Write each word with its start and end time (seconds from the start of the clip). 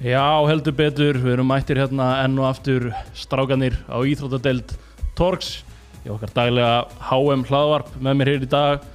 Já, 0.00 0.40
heldur 0.48 0.72
betur, 0.72 1.18
við 1.20 1.34
erum 1.34 1.50
mættir 1.52 1.76
hérna 1.76 2.22
enn 2.22 2.38
og 2.40 2.46
aftur 2.48 2.86
strákanir 3.12 3.74
á 3.84 4.00
Íþróttadeld 4.00 4.72
Torgs 5.18 5.58
í 6.06 6.08
okkar 6.08 6.32
daglega 6.38 6.86
HM 7.10 7.42
hlaðvarp 7.50 7.90
með 8.00 8.16
mér 8.16 8.30
hér 8.32 8.46
í 8.46 8.48
dag. 8.48 8.86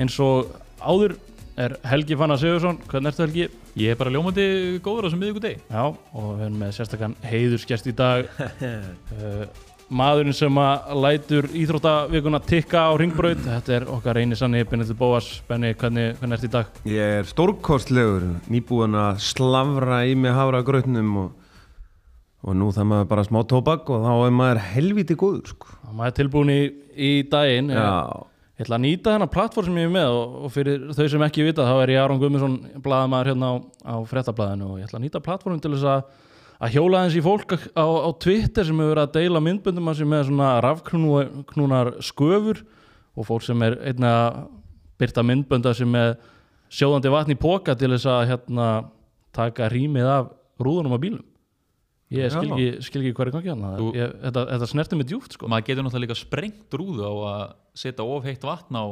Eins 0.00 0.16
og 0.24 0.54
áður 0.80 1.18
er 1.60 1.76
Helgi 1.84 2.16
Fannar 2.16 2.40
Sigursson, 2.40 2.80
hvernig 2.88 3.12
ertu 3.12 3.26
Helgi? 3.26 3.50
Ég 3.76 3.92
er 3.92 4.00
bara 4.00 4.14
ljómandi 4.14 4.46
góður 4.80 5.04
á 5.04 5.06
þessum 5.10 5.20
miðugu 5.26 5.44
deg 5.44 5.60
Já, 5.68 5.84
og 5.84 6.32
við 6.32 6.46
erum 6.46 6.58
með 6.64 6.74
sérstakann 6.78 7.18
heiðurskjast 7.28 7.92
í 7.92 7.96
dag. 8.00 8.32
Uh, 8.64 9.44
maðurinn 9.94 10.36
sem 10.36 10.58
að 10.60 10.90
lætur 11.04 11.48
Íþróttavikuna 11.54 12.40
tikka 12.44 12.82
á 12.88 12.92
ringbraut 12.98 13.40
þetta 13.44 13.76
er 13.76 13.86
okkar 13.94 14.20
eini 14.20 14.38
sann 14.38 14.56
í 14.58 14.64
Benedikt 14.68 14.98
Bóas 14.98 15.30
Benni, 15.48 15.72
hvernig, 15.78 16.16
hvernig 16.18 16.38
ertu 16.38 16.50
í 16.50 16.52
dag? 16.54 16.82
Ég 16.90 17.14
er 17.20 17.30
stórkostlegur, 17.30 18.26
nýbúin 18.50 18.98
að 18.98 19.22
slavra 19.24 20.02
í 20.08 20.14
mig 20.18 20.34
hafragrautnum 20.34 21.16
og, 21.22 21.32
og 22.44 22.58
nú 22.60 22.70
það 22.74 22.90
maður 22.92 23.10
bara 23.14 23.26
smá 23.30 23.40
tóbak 23.54 23.90
og 23.94 24.04
þá 24.04 24.12
er 24.14 24.36
maður 24.42 24.62
helviti 24.74 25.18
góður 25.20 25.54
sko. 25.54 25.74
maður 25.90 26.12
er 26.12 26.18
tilbúin 26.20 26.54
í, 26.54 26.60
í 26.94 27.12
daginn 27.30 27.74
Já, 27.74 27.90
Ég 28.54 28.68
ætla 28.68 28.76
að 28.78 28.84
nýta 28.84 29.10
þennan 29.10 29.30
plattform 29.34 29.66
sem 29.66 29.78
ég 29.80 29.88
er 29.88 29.94
með 29.96 30.12
og, 30.14 30.34
og 30.46 30.50
fyrir 30.54 30.82
þau 30.94 31.06
sem 31.10 31.22
ekki 31.26 31.42
vita 31.42 31.64
þá 31.66 31.72
er 31.82 31.90
ég 31.90 32.02
Aron 32.04 32.20
Guðmundsson 32.20 32.82
blaðamaður 32.84 33.30
hérna 33.32 33.48
á, 33.50 33.54
á 33.82 33.94
frettablaðinu 34.06 34.68
og 34.68 34.76
ég 34.78 34.86
ætla 34.86 35.00
að 35.00 35.02
nýta 35.08 35.22
plattform 35.24 35.58
til 35.58 35.72
þess 35.72 35.88
að, 35.90 36.04
að 36.62 36.74
hjóla 36.76 37.02
eins 37.04 37.16
í 37.18 37.22
fólk 37.24 37.54
á, 37.74 37.84
á 37.86 38.10
Twitter 38.22 38.64
sem 38.68 38.78
hefur 38.78 38.92
verið 38.94 39.04
að 39.08 39.14
deila 39.18 39.42
myndböndum 39.42 39.90
að 39.90 39.98
sem 40.00 40.08
með 40.14 40.24
svona 40.30 40.50
rafknúnar 40.64 41.92
sköfur 42.04 42.62
og 43.14 43.26
fólk 43.28 43.42
sem 43.46 43.62
er 43.66 43.76
einnig 43.90 44.08
að 44.10 44.40
byrta 45.02 45.24
myndbönda 45.26 45.74
sem 45.74 45.90
með 45.90 46.14
sjóðandi 46.74 47.12
vatni 47.12 47.36
í 47.36 47.40
póka 47.42 47.74
til 47.78 47.90
þess 47.94 48.06
að 48.10 48.26
hérna 48.32 48.68
taka 49.34 49.68
rýmið 49.72 50.06
af 50.10 50.28
rúðunum 50.62 50.94
á 50.94 50.98
bílum. 51.02 51.24
Ég 52.14 52.30
skil 52.30 52.50
ekki, 52.52 52.66
skil 52.86 53.00
ekki 53.02 53.14
hvað 53.16 53.26
er 53.26 53.32
gangi 53.34 53.50
Ég- 53.98 54.12
Þetta, 54.22 54.42
þetta 54.52 54.66
snerti 54.70 54.96
mig 55.00 55.06
djúft 55.10 55.32
sko. 55.34 55.48
Maður 55.50 55.66
getur 55.66 55.82
náttúrulega 55.86 56.04
líka 56.06 56.18
sprengt 56.20 56.76
rúðu 56.78 57.02
á 57.02 57.12
að 57.34 57.54
setja 57.74 58.04
of 58.06 58.24
heitt 58.28 58.44
vatn 58.46 58.78
á, 58.78 58.84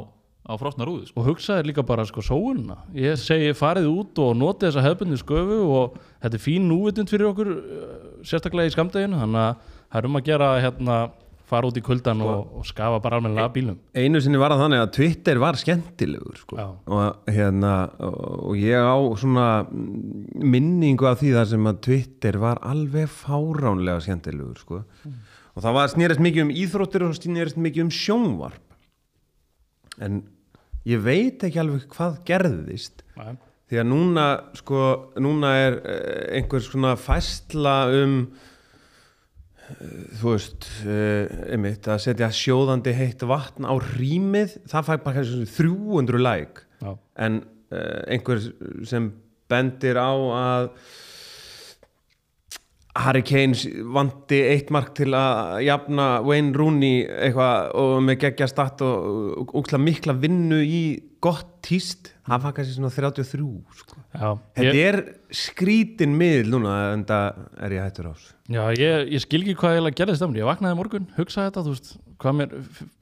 á 0.43 0.53
frosna 0.59 0.83
rúðu 0.87 1.07
sko. 1.07 1.21
og 1.21 1.27
hugsaði 1.31 1.69
líka 1.69 1.85
bara 1.87 2.03
sko 2.07 2.23
sóunna 2.25 2.81
ég 2.97 3.15
segi 3.19 3.53
farið 3.55 3.87
út 3.87 4.19
og 4.19 4.35
notið 4.35 4.69
þessa 4.69 4.85
hefbundi 4.89 5.19
sköfu 5.21 5.59
og 5.71 5.97
þetta 6.19 6.35
er 6.35 6.43
fín 6.43 6.67
núvitund 6.67 7.11
fyrir 7.11 7.29
okkur 7.31 7.51
uh, 7.53 7.91
sérstaklega 8.27 8.71
í 8.71 8.73
skamdeginu 8.75 9.21
þannig 9.21 9.43
að 9.43 9.53
það 9.63 9.99
er 10.01 10.09
um 10.09 10.19
að 10.19 10.25
gera 10.27 10.49
hérna 10.59 10.97
fara 11.53 11.69
út 11.69 11.77
í 11.79 11.83
kuldan 11.85 12.23
og, 12.25 12.49
og 12.59 12.67
skafa 12.67 12.99
bara 13.03 13.21
almennilega 13.21 13.53
bílum 13.55 13.77
einu 13.95 14.19
sinni 14.23 14.41
var 14.41 14.55
það 14.55 14.65
þannig 14.65 14.83
að 14.83 14.91
Twitter 14.97 15.39
var 15.43 15.59
skemmtilegur 15.59 16.41
sko. 16.41 16.67
Og, 16.91 17.31
hérna, 17.31 17.73
og 18.03 18.59
ég 18.59 18.83
á 18.83 18.97
svona 19.21 19.47
mm, 19.63 20.43
minningu 20.43 21.07
af 21.07 21.21
því 21.21 21.33
þar 21.37 21.49
sem 21.53 21.71
að 21.71 21.81
Twitter 21.87 22.39
var 22.43 22.59
alveg 22.67 23.07
fáránlega 23.11 24.03
skemmtilegur 24.03 24.59
sko. 24.59 24.83
og 25.53 25.63
það 25.63 25.79
var 25.79 25.95
snýrist 25.95 26.23
mikið 26.27 26.47
um 26.49 26.53
íþróttir 26.65 27.07
og 27.07 27.15
snýrist 27.15 27.63
mikið 27.63 27.87
um 27.87 27.95
sjónvarp 27.95 28.71
en 30.01 30.23
ég 30.89 31.03
veit 31.03 31.43
ekki 31.45 31.61
alveg 31.61 31.85
hvað 31.93 32.19
gerðist 32.27 33.03
Nei. 33.19 33.35
því 33.69 33.79
að 33.81 33.87
núna 33.91 34.25
sko, 34.59 34.81
núna 35.23 35.53
er 35.61 35.77
eh, 35.81 36.25
einhver 36.39 36.63
svona 36.65 36.95
fæsla 36.99 37.75
um 38.01 38.17
eh, 39.63 39.95
þú 40.19 40.33
veist 40.33 40.67
uh, 40.83 41.23
einmitt, 41.53 41.87
að 41.87 42.03
setja 42.07 42.31
sjóðandi 42.35 42.95
heitt 42.97 43.23
vatn 43.29 43.67
á 43.67 43.73
rýmið 43.95 44.59
það 44.71 44.89
fæ 44.89 44.93
bara 44.97 45.15
kannski 45.19 45.39
svona 45.39 45.55
300 45.55 46.23
like 46.27 46.67
Já. 46.83 46.93
en 47.25 47.41
einhver 47.73 48.37
sem 48.85 49.07
bendir 49.49 49.97
á 49.97 50.13
að 50.13 50.67
Harry 52.93 53.23
Kane 53.25 53.57
vandi 53.95 54.37
eitt 54.51 54.69
mark 54.73 54.91
til 54.97 55.09
að 55.17 55.63
jafna 55.65 56.07
Wayne 56.21 56.53
Rooney 56.53 57.07
eitthvað 57.09 57.71
og 57.81 57.93
með 58.05 58.19
geggja 58.27 58.47
statt 58.51 58.83
og 58.85 59.49
úksla 59.57 59.79
mikla 59.81 60.13
vinnu 60.13 60.59
í 60.61 60.83
gott 61.23 61.49
tíst. 61.65 62.11
Það 62.27 62.43
var 62.43 62.53
kannski 62.55 62.75
svona 62.75 62.91
33 62.93 63.47
sko. 63.79 63.97
Já, 64.13 64.27
Þetta 64.59 64.75
ég, 64.77 64.85
er 64.91 64.99
skrítin 65.33 66.13
miðl 66.19 66.51
núna 66.53 66.73
en 66.93 67.05
það 67.09 67.39
er 67.65 67.75
ég 67.79 67.87
hættur 67.87 68.11
ás 68.11 68.27
já 68.51 68.61
ég, 68.77 69.07
ég 69.15 69.23
skil 69.23 69.41
ekki 69.41 69.55
hvað 69.57 69.79
ég 69.79 69.97
gerði 69.97 70.15
stemni 70.19 70.41
ég 70.43 70.47
vaknaði 70.47 70.77
morgun, 70.77 71.07
hugsaði 71.17 71.49
þetta 71.49 71.63
þú 71.65 71.73
veist, 71.73 71.89
hvað 72.21 72.37
mér 72.37 72.53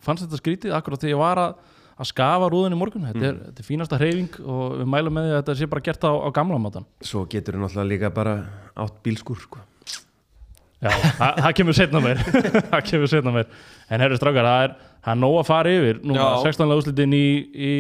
fannst 0.06 0.24
þetta 0.24 0.40
skrítið 0.40 0.76
akkurat 0.78 1.04
þegar 1.04 1.14
ég 1.14 1.22
var 1.22 1.42
að, 1.44 1.58
að 1.98 2.10
skafa 2.14 2.48
rúðin 2.54 2.78
í 2.78 2.80
morgun. 2.80 3.10
Þetta 3.10 3.28
er, 3.28 3.42
þetta 3.50 3.66
er 3.66 3.68
fínasta 3.68 4.00
hreyfing 4.00 4.40
og 4.46 4.78
við 4.80 4.90
mælum 4.96 5.18
með 5.18 5.28
því 5.28 5.34
að 5.36 5.42
þetta 5.42 5.58
sé 5.60 5.70
bara 5.74 5.86
gert 5.90 6.08
á, 6.08 6.12
á 6.16 6.30
gamla 6.40 6.62
mátan 6.64 6.88
Svo 7.12 7.26
getur 7.30 7.60
þú 7.60 7.66
náttúrulega 7.66 7.92
líka 7.92 8.14
bara 8.16 8.38
átt 8.86 9.02
bílskur 9.04 9.44
sko. 9.44 9.66
Já, 10.82 10.90
það, 10.90 11.42
það 11.46 11.52
kemur 11.60 11.78
setna 11.78 12.00
mér 12.02 12.22
það 12.72 12.86
kemur 12.90 13.12
setna 13.12 13.34
mér 13.36 13.50
en 13.92 14.02
herri 14.02 14.18
strákar, 14.18 14.48
það 14.48 14.64
er, 14.66 14.72
það 15.06 15.12
er 15.14 15.20
nóg 15.22 15.36
að 15.38 15.50
fara 15.52 15.74
yfir 15.78 16.00
núna. 16.02 16.22
Já. 16.24 16.46
16. 16.48 16.74
úrslitin 16.78 17.14
í, 17.14 17.26
í 17.54 17.74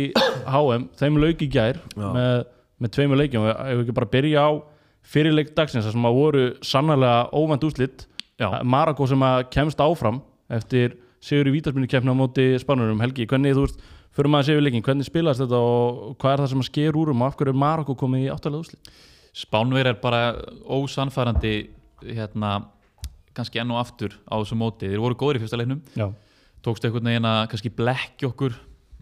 HM, 0.45 0.85
þeim 0.99 1.21
lauk 1.23 1.41
í 1.41 1.49
gær 1.51 1.79
með, 1.97 2.43
með 2.81 2.93
tveimur 2.97 3.21
leikjum. 3.23 3.47
Ef 3.49 3.71
við 3.71 3.83
ekki 3.85 3.97
bara 3.97 4.11
byrja 4.15 4.45
á 4.45 4.49
fyrirleik 5.11 5.55
dagsins 5.57 5.87
sem 5.89 6.05
að 6.05 6.19
voru 6.19 6.43
sannarlega 6.65 7.23
óvænt 7.33 7.65
úrslit. 7.65 8.05
Já. 8.41 8.49
Marako 8.65 9.09
sem 9.09 9.25
að 9.25 9.47
kemst 9.53 9.81
áfram 9.81 10.21
eftir 10.53 10.99
sigur 11.21 11.49
í 11.49 11.55
vítarsmyndu 11.55 11.89
kemna 11.89 12.13
á 12.13 12.17
móti 12.17 12.45
Spanurum 12.61 13.01
Helgi, 13.01 13.27
hvernig 13.29 13.57
þú 13.57 13.65
veist 13.65 13.81
fyrir 14.15 14.31
maður 14.33 14.57
við 14.57 14.65
leikin, 14.65 14.83
hvernig 14.85 15.07
spilast 15.07 15.43
þetta 15.43 15.59
og 15.61 16.15
hvað 16.19 16.33
er 16.33 16.43
það 16.43 16.51
sem 16.51 16.63
að 16.63 16.67
sker 16.67 16.97
úr 16.99 17.11
um 17.13 17.21
og 17.23 17.29
af 17.29 17.37
hverju 17.39 17.53
er 17.53 17.59
Marako 17.61 17.95
komið 17.99 18.25
í 18.25 18.31
áttalega 18.33 18.65
úrslit? 18.65 18.91
Spánver 19.37 19.87
er 19.87 19.99
bara 20.01 20.21
ósannfærandi 20.67 21.53
hérna, 22.01 22.55
kannski 23.37 23.61
enn 23.61 23.71
og 23.71 23.79
aftur 23.81 24.17
á 24.27 24.35
þessu 24.41 24.57
móti. 24.59 24.89
Þeir 24.91 25.01
voru 25.03 25.15
góður 25.19 25.39
í 25.39 25.43
fyrsta 25.43 25.59
leiknum. 25.61 25.81
Já, 25.95 26.07
tókstu 26.65 26.87
einhvern 26.89 27.07
veginn 27.11 27.25
að 27.29 27.39
kannski 27.53 27.71
blekki 27.77 28.27
okkur 28.27 28.57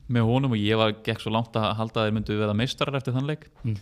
með 0.09 0.25
honum 0.29 0.53
og 0.55 0.61
ég 0.61 0.77
var 0.79 0.93
gekk 1.05 1.21
svo 1.21 1.31
langt 1.33 1.53
að 1.59 1.73
halda 1.77 2.01
að 2.01 2.07
þeir 2.07 2.15
myndu 2.17 2.37
veða 2.39 2.55
meistarar 2.57 2.97
eftir 2.97 3.13
þann 3.17 3.27
leik. 3.29 3.49
Mm. 3.63 3.75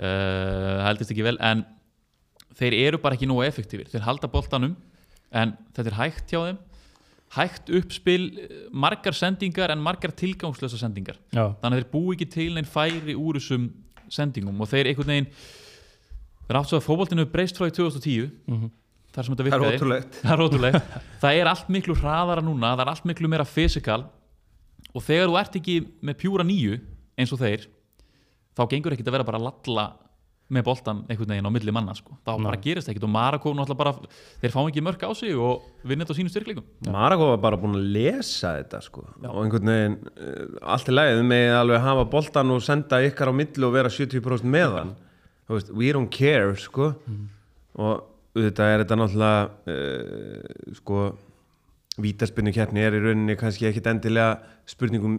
uh, 0.00 0.80
heldist 0.86 1.12
ekki 1.14 1.26
vel 1.26 1.36
en 1.44 1.64
þeir 2.58 2.76
eru 2.86 2.98
bara 3.02 3.14
ekki 3.18 3.28
nógu 3.30 3.44
effektífir. 3.46 3.88
Þeir 3.92 4.06
halda 4.06 4.30
boltanum 4.32 4.74
en 5.30 5.54
þetta 5.76 5.92
er 5.92 5.98
hægt 6.00 6.32
hjá 6.34 6.40
þeim. 6.48 6.58
Hægt 7.36 7.68
uppspil, 7.78 8.24
margar 8.74 9.14
sendingar 9.14 9.70
en 9.70 9.78
margar 9.78 10.10
tilgangslösa 10.18 10.80
sendingar. 10.80 11.14
Já, 11.30 11.52
þannig 11.62 11.76
að 11.76 11.82
þeir 11.84 11.90
búi 11.92 12.16
ekki 12.16 12.26
til 12.34 12.48
neinn 12.56 12.66
færi 12.66 13.14
úr 13.14 13.38
þessum 13.38 13.68
sendingum. 14.10 14.58
Og 14.58 14.66
þeir 14.72 14.90
einhvern 14.90 15.12
veginn 15.12 15.28
þeir 16.48 16.58
áttu 16.58 16.74
að 16.80 16.86
fótboltinu 16.88 17.28
breyst 17.30 17.60
frá 17.60 17.68
í 17.70 17.74
2010 17.76 18.32
Mhm. 18.50 18.70
Þar 19.14 19.26
sem 19.26 19.34
þetta 19.34 19.44
Það 19.44 19.54
er 19.54 19.60
virkaði. 19.60 19.78
ótrúlegt. 19.80 20.18
Það 20.24 20.32
er 20.36 20.44
ótrúlegt. 20.46 20.98
Það 21.24 21.40
er 21.40 21.50
allt 21.54 21.72
miklu 21.76 21.96
hraðara 21.98 22.44
núna 22.46 22.74
það 22.76 22.84
er 22.86 22.92
allt 22.94 23.08
miklu 23.10 23.30
meira 23.32 23.46
fysikal 23.48 24.02
og 24.94 25.02
þegar 25.06 25.30
þú 25.30 25.40
ert 25.40 25.56
ekki 25.60 25.78
með 26.06 26.20
pjúra 26.22 26.46
nýju 26.46 26.78
eins 27.20 27.32
og 27.34 27.42
þeir 27.42 27.66
þá 28.58 28.62
gengur 28.70 28.94
ekkit 28.96 29.10
að 29.10 29.16
vera 29.18 29.26
bara 29.28 29.40
að 29.40 29.48
lalla 29.50 29.84
með 30.50 30.64
boltan 30.66 31.04
einhvern 31.06 31.30
veginn 31.30 31.46
á 31.46 31.54
milli 31.54 31.70
manna 31.70 31.92
sko. 31.94 32.16
þá 32.26 32.32
bara 32.42 32.58
gerist 32.58 32.88
ekkit 32.90 33.04
og 33.06 33.12
Marako 33.14 33.52
náttúrulega 33.54 33.78
bara 33.78 33.92
þeir 34.42 34.50
fá 34.50 34.58
ekki 34.64 34.82
mörg 34.82 35.04
á 35.06 35.10
sig 35.14 35.36
og 35.38 35.62
vinna 35.86 36.02
þetta 36.02 36.10
á 36.10 36.18
sínum 36.18 36.32
styrkleikum 36.32 36.90
Marako 36.90 37.28
var 37.30 37.38
bara 37.44 37.60
búin 37.60 37.76
að 37.78 37.84
lesa 37.94 38.56
þetta 38.58 38.80
sko. 38.82 39.04
og 39.30 39.38
einhvern 39.44 39.70
veginn 39.70 39.94
uh, 40.10 40.58
allt 40.74 40.90
í 40.90 40.96
lagið 40.96 41.22
með 41.30 41.54
alveg 41.60 41.84
hafa 41.86 42.06
boltan 42.16 42.50
og 42.50 42.64
senda 42.66 42.98
ykkar 43.06 43.30
á 43.30 43.34
milli 43.38 43.62
og 43.68 43.76
vera 43.78 43.92
70% 43.94 44.50
með 44.50 44.74
hann. 44.80 44.92
Þú 45.46 45.54
veist, 45.60 45.70
we 45.78 45.92
don't 45.94 46.10
care 46.10 46.50
sko. 46.58 46.90
og 47.78 48.09
auðvitað 48.36 48.72
er 48.72 48.84
þetta 48.84 48.98
náttúrulega 49.00 49.74
uh, 49.74 50.76
sko 50.78 51.02
vítaspinnu 52.00 52.52
keppni 52.54 52.84
er 52.84 52.96
í 52.96 53.02
rauninni 53.02 53.36
kannski 53.38 53.68
ekkit 53.68 53.88
endilega 53.90 54.38
spurningum 54.70 55.18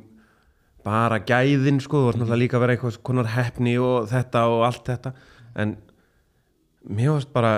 bara 0.85 1.19
gæðin 1.21 1.81
sko, 1.83 1.99
þú 1.99 2.07
vart 2.07 2.19
náttúrulega 2.21 2.41
líka 2.41 2.57
að 2.57 2.63
vera 2.65 2.75
eitthvað 2.75 2.99
konar 3.05 3.31
heppni 3.35 3.75
og 3.81 4.09
þetta 4.09 4.43
og 4.49 4.65
allt 4.65 4.87
þetta. 4.87 5.13
En 5.61 5.75
mér 6.89 7.15
varst 7.15 7.33
bara 7.35 7.53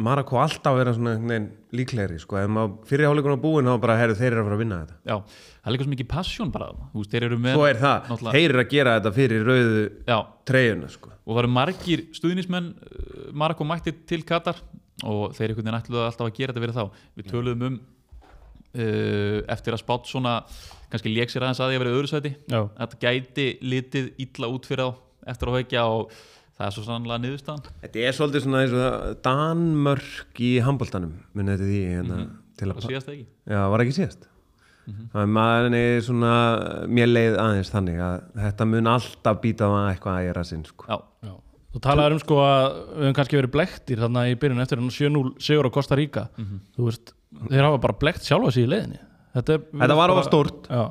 Marako 0.00 0.38
alltaf 0.40 0.76
vera 0.78 0.92
svona 0.96 1.12
veginn 1.20 1.46
líklegri 1.76 2.18
sko, 2.22 2.38
ef 2.40 2.48
maður 2.50 2.88
fyrir 2.88 3.08
áleikunum 3.10 3.38
á 3.38 3.44
búin 3.44 3.68
þá 3.70 3.74
bara, 3.82 3.96
herru, 4.00 4.16
þeir 4.18 4.30
eru 4.32 4.42
að 4.42 4.48
fara 4.48 4.56
að 4.56 4.62
vinna 4.64 4.78
þetta. 4.80 4.96
Já, 5.10 5.16
það 5.60 5.68
er 5.70 5.74
líka 5.76 5.86
svo 5.86 5.92
mikið 5.94 6.08
passion 6.14 6.50
bara 6.54 6.68
veist, 6.94 7.12
þeir 7.12 7.26
eru 7.28 7.38
með 7.44 7.56
svo 7.58 7.66
er 7.68 7.80
það, 7.82 8.08
náttúrulega- 8.10 8.34
þeir 8.36 8.50
eru 8.54 8.62
að 8.64 8.70
gera 8.74 8.94
þetta 8.98 9.12
fyrir 9.18 9.44
rauðu 9.50 9.84
já, 10.08 10.18
treyjuna 10.50 10.90
sko. 10.94 11.12
og 11.26 11.32
það 11.36 11.42
eru 11.44 11.52
margir 11.58 12.04
stuðnismenn 12.18 12.68
uh, 12.74 13.30
Marako 13.44 13.68
mætti 13.68 13.94
til 14.06 14.22
Katar 14.26 14.56
og 15.04 15.36
þeir 15.36 15.52
einhvern 15.52 15.68
veginn 15.70 15.78
alltaf 15.80 16.26
að 16.26 16.34
gera 16.40 16.52
þetta 16.52 16.64
fyrir 16.66 16.76
þá. 16.76 16.84
Við 17.20 17.30
töluðum 17.30 17.66
um 17.68 17.78
uh, 18.74 19.38
eftir 19.54 19.76
að 19.76 19.82
spátt 19.84 20.10
svona 20.10 20.34
kannski 20.90 21.12
lék 21.14 21.30
sér 21.30 21.46
aðeins 21.46 21.60
að 21.62 21.70
því 21.72 21.78
að 21.78 21.84
vera 21.84 21.94
öðru 21.96 22.10
sæti. 22.10 22.34
Já, 22.50 22.60
þetta 22.80 23.00
gæti 23.04 23.46
litið 23.62 24.10
illa 24.26 24.50
út 24.50 24.66
fyrir 24.68 24.90
þá 24.90 25.06
eftir 25.30 25.52
og 25.84 26.12
það 26.60 26.66
er 26.68 26.74
svo 26.76 26.82
sannlega 26.86 27.22
niðurstaðan. 27.24 27.68
Þetta 27.82 28.02
er 28.06 28.16
svolítið 28.16 28.42
svona 28.44 28.58
eins 28.64 28.74
og 28.76 28.82
það 28.84 29.12
Danmörk 29.26 30.40
í 30.44 30.50
handboltanum 30.66 31.12
munið 31.36 31.54
þetta 31.56 31.68
því 31.70 31.78
hérna, 31.88 32.18
til 32.60 32.68
það 32.68 32.74
að, 32.76 32.86
síðast 32.90 33.12
ekki? 33.14 33.24
Já, 33.54 33.60
var 33.72 33.84
ekki 33.86 33.96
síðast. 33.96 34.26
Það 34.90 35.20
er 35.22 35.30
maður 35.30 35.76
er 35.78 36.00
svona 36.02 36.32
mér 36.90 37.10
leið 37.10 37.36
aðeins 37.38 37.70
þannig 37.70 38.00
að 38.02 38.16
þetta 38.44 38.66
mun 38.72 38.90
alltaf 38.90 39.40
býta 39.44 39.68
á 39.70 39.72
eitthvað 39.92 40.16
að 40.18 40.24
gera 40.28 40.44
sinn 40.48 40.64
sko. 40.66 40.86
já, 40.90 40.96
já. 41.28 41.34
þú 41.74 41.82
talaður 41.84 42.16
um 42.16 42.22
sko 42.24 42.38
að 42.42 42.64
við 42.66 43.04
höfum 43.04 43.16
kannski 43.20 43.38
verið 43.38 43.52
blektir 43.54 44.02
þarna 44.02 44.24
í 44.26 44.34
byrjun 44.42 44.64
eftir 44.64 44.80
hann 44.82 44.90
7-0 44.96 45.22
sigur 45.46 45.68
á 45.68 45.76
Costa 45.76 45.98
Rica. 46.00 46.24
Þú 46.76 46.88
veist, 46.88 47.12
þeir 47.52 47.66
hafa 47.68 47.78
bara 47.86 47.98
blekt 48.02 48.26
sjálfa 48.26 48.50
sig 48.56 48.66
í 48.66 48.72
leiðinni. 48.72 48.98
Þetta, 49.36 49.54
er- 49.60 49.66
Þetta 49.84 49.98
var 50.00 50.10
bara- 50.10 50.18
of 50.18 50.26
stórt, 50.26 50.66
já, 50.66 50.82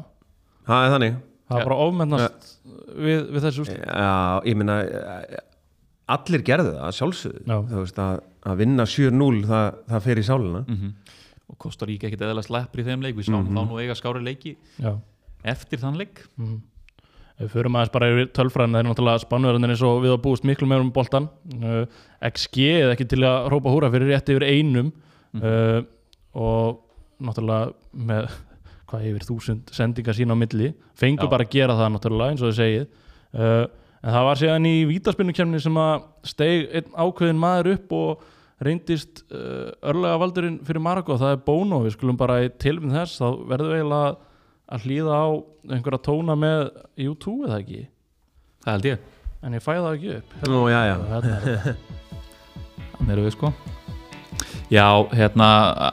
það 0.69 0.85
er 0.85 0.93
þannig. 0.95 1.19
Það 1.49 1.57
var 1.57 1.65
bara 1.65 1.83
ofmennast 1.89 2.49
við, 2.93 3.21
við 3.33 3.41
þessu 3.41 3.63
úrslit 3.63 3.85
Já, 3.89 4.41
ég 4.45 4.57
meina 4.59 4.75
eh, 4.85 5.39
allir 6.15 6.43
gerðu 6.47 6.73
það, 6.75 6.95
sjálfsögðu. 6.99 7.43
Já. 7.45 7.57
þú 7.69 7.83
veist 7.83 8.01
að, 8.03 8.15
að 8.49 8.59
vinna 8.63 8.85
7-0 8.89 9.43
það, 9.49 9.77
það 9.91 10.07
fer 10.07 10.21
í 10.21 10.25
sálina. 10.29 10.63
Mhm. 10.67 10.91
og 11.49 11.57
Kosta 11.57 11.87
Ríka 11.89 12.05
ekkert 12.05 12.21
eðalega 12.27 12.45
sleppur 12.45 12.81
í 12.81 12.83
þeim 12.85 13.03
leik. 13.05 13.15
Við 13.17 13.25
sáum 13.25 13.47
þá 13.49 13.61
nú 13.65 13.79
eiga 13.81 13.95
skári 13.97 14.19
leiki 14.21 14.51
já. 14.77 14.91
eftir 15.43 15.81
þann 15.81 15.97
leik. 15.97 16.21
Mhm. 16.37 16.59
Ef 17.39 17.47
við 17.47 17.53
förum 17.55 17.77
aðeins 17.79 17.93
bara 17.93 18.09
yfir 18.11 18.27
tölfræðin 18.35 18.75
það 18.75 18.81
er 18.81 18.87
náttúrulega 18.89 19.23
spannverðin 19.23 19.69
eins 19.71 19.81
og 19.87 20.01
við 20.03 20.11
að 20.11 20.21
búist 20.25 20.43
miklu 20.43 20.67
meður 20.67 20.83
um 20.83 20.91
boltan 20.91 21.29
uh, 21.63 21.85
XG 22.27 22.57
er 22.67 22.91
ekki 22.91 23.07
til 23.07 23.21
að 23.23 23.47
rópa 23.53 23.71
húra 23.71 23.89
fyrir 23.93 24.11
rétt 24.11 24.29
yfir 24.33 24.43
einum. 24.43 24.91
Uh, 25.39 25.79
og 26.35 26.81
náttúrulega 27.23 27.71
með 27.95 28.27
hvað 28.91 29.05
yfir 29.09 29.27
þúsund 29.29 29.71
sendingar 29.71 30.17
sín 30.17 30.33
á 30.33 30.37
milli. 30.37 30.73
Fengur 30.99 31.31
bara 31.31 31.47
að 31.47 31.55
gera 31.55 31.77
það 31.79 31.93
náttúrulega 31.95 32.35
eins 32.35 32.43
og 32.43 32.51
þið 32.51 32.59
segið. 32.59 32.89
Uh, 33.33 33.65
en 33.99 34.13
það 34.15 34.27
var 34.29 34.41
síðan 34.41 34.67
í 34.69 34.75
vítaspinnukemni 34.89 35.61
sem 35.63 35.79
að 35.79 36.05
steig 36.31 36.67
einn 36.79 36.93
ákveðin 36.95 37.41
maður 37.41 37.71
upp 37.75 37.95
og 37.97 38.27
reyndist 38.63 39.23
uh, 39.31 39.71
örlega 39.91 40.19
valdurinn 40.19 40.59
fyrir 40.67 40.83
Marokko 40.83 41.19
það 41.19 41.35
er 41.35 41.45
Bono, 41.45 41.83
við 41.85 41.95
skulum 41.95 42.19
bara 42.19 42.41
í 42.43 42.51
tilfinn 42.59 42.95
þess. 42.95 43.21
Þá 43.21 43.27
verðum 43.51 43.71
við 43.71 43.79
eiginlega 43.79 44.11
að 44.69 44.85
hlýða 44.85 45.15
á 45.19 45.27
einhverja 45.69 46.03
tóna 46.05 46.35
með 46.39 46.65
U2 47.07 47.35
eða 47.47 47.63
ekki, 47.63 47.81
það 48.65 48.75
held 48.75 48.91
ég, 48.91 49.09
en 49.41 49.57
ég 49.57 49.65
fæ 49.65 49.73
það 49.73 49.91
ekki 49.95 50.13
upp. 50.19 50.37
Nú, 50.51 50.61
já, 50.69 50.79
já. 50.91 50.95
Þannig 52.99 53.13
erum 53.15 53.29
við 53.29 53.37
sko 53.39 53.53
já, 54.69 54.85
hérna 55.17 55.49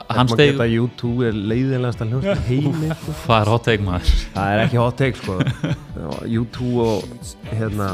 Maður 0.09 0.33
steig, 0.35 0.51
geta 0.53 0.67
U2 0.83 1.11
er 1.29 1.37
leiðilegast 1.51 2.01
að 2.03 2.11
hljósta 2.13 2.35
heimi 2.47 2.89
sko. 2.93 3.15
hvað 3.25 3.41
er 3.41 3.51
hot 3.53 3.65
take 3.67 3.85
maður. 3.87 4.11
Það 4.35 4.53
er 4.53 4.63
ekki 4.65 4.81
hot 4.81 4.97
take 5.01 5.21
sko. 5.21 5.37
U2 6.41 6.71
og 6.85 7.07
hérna 7.51 7.89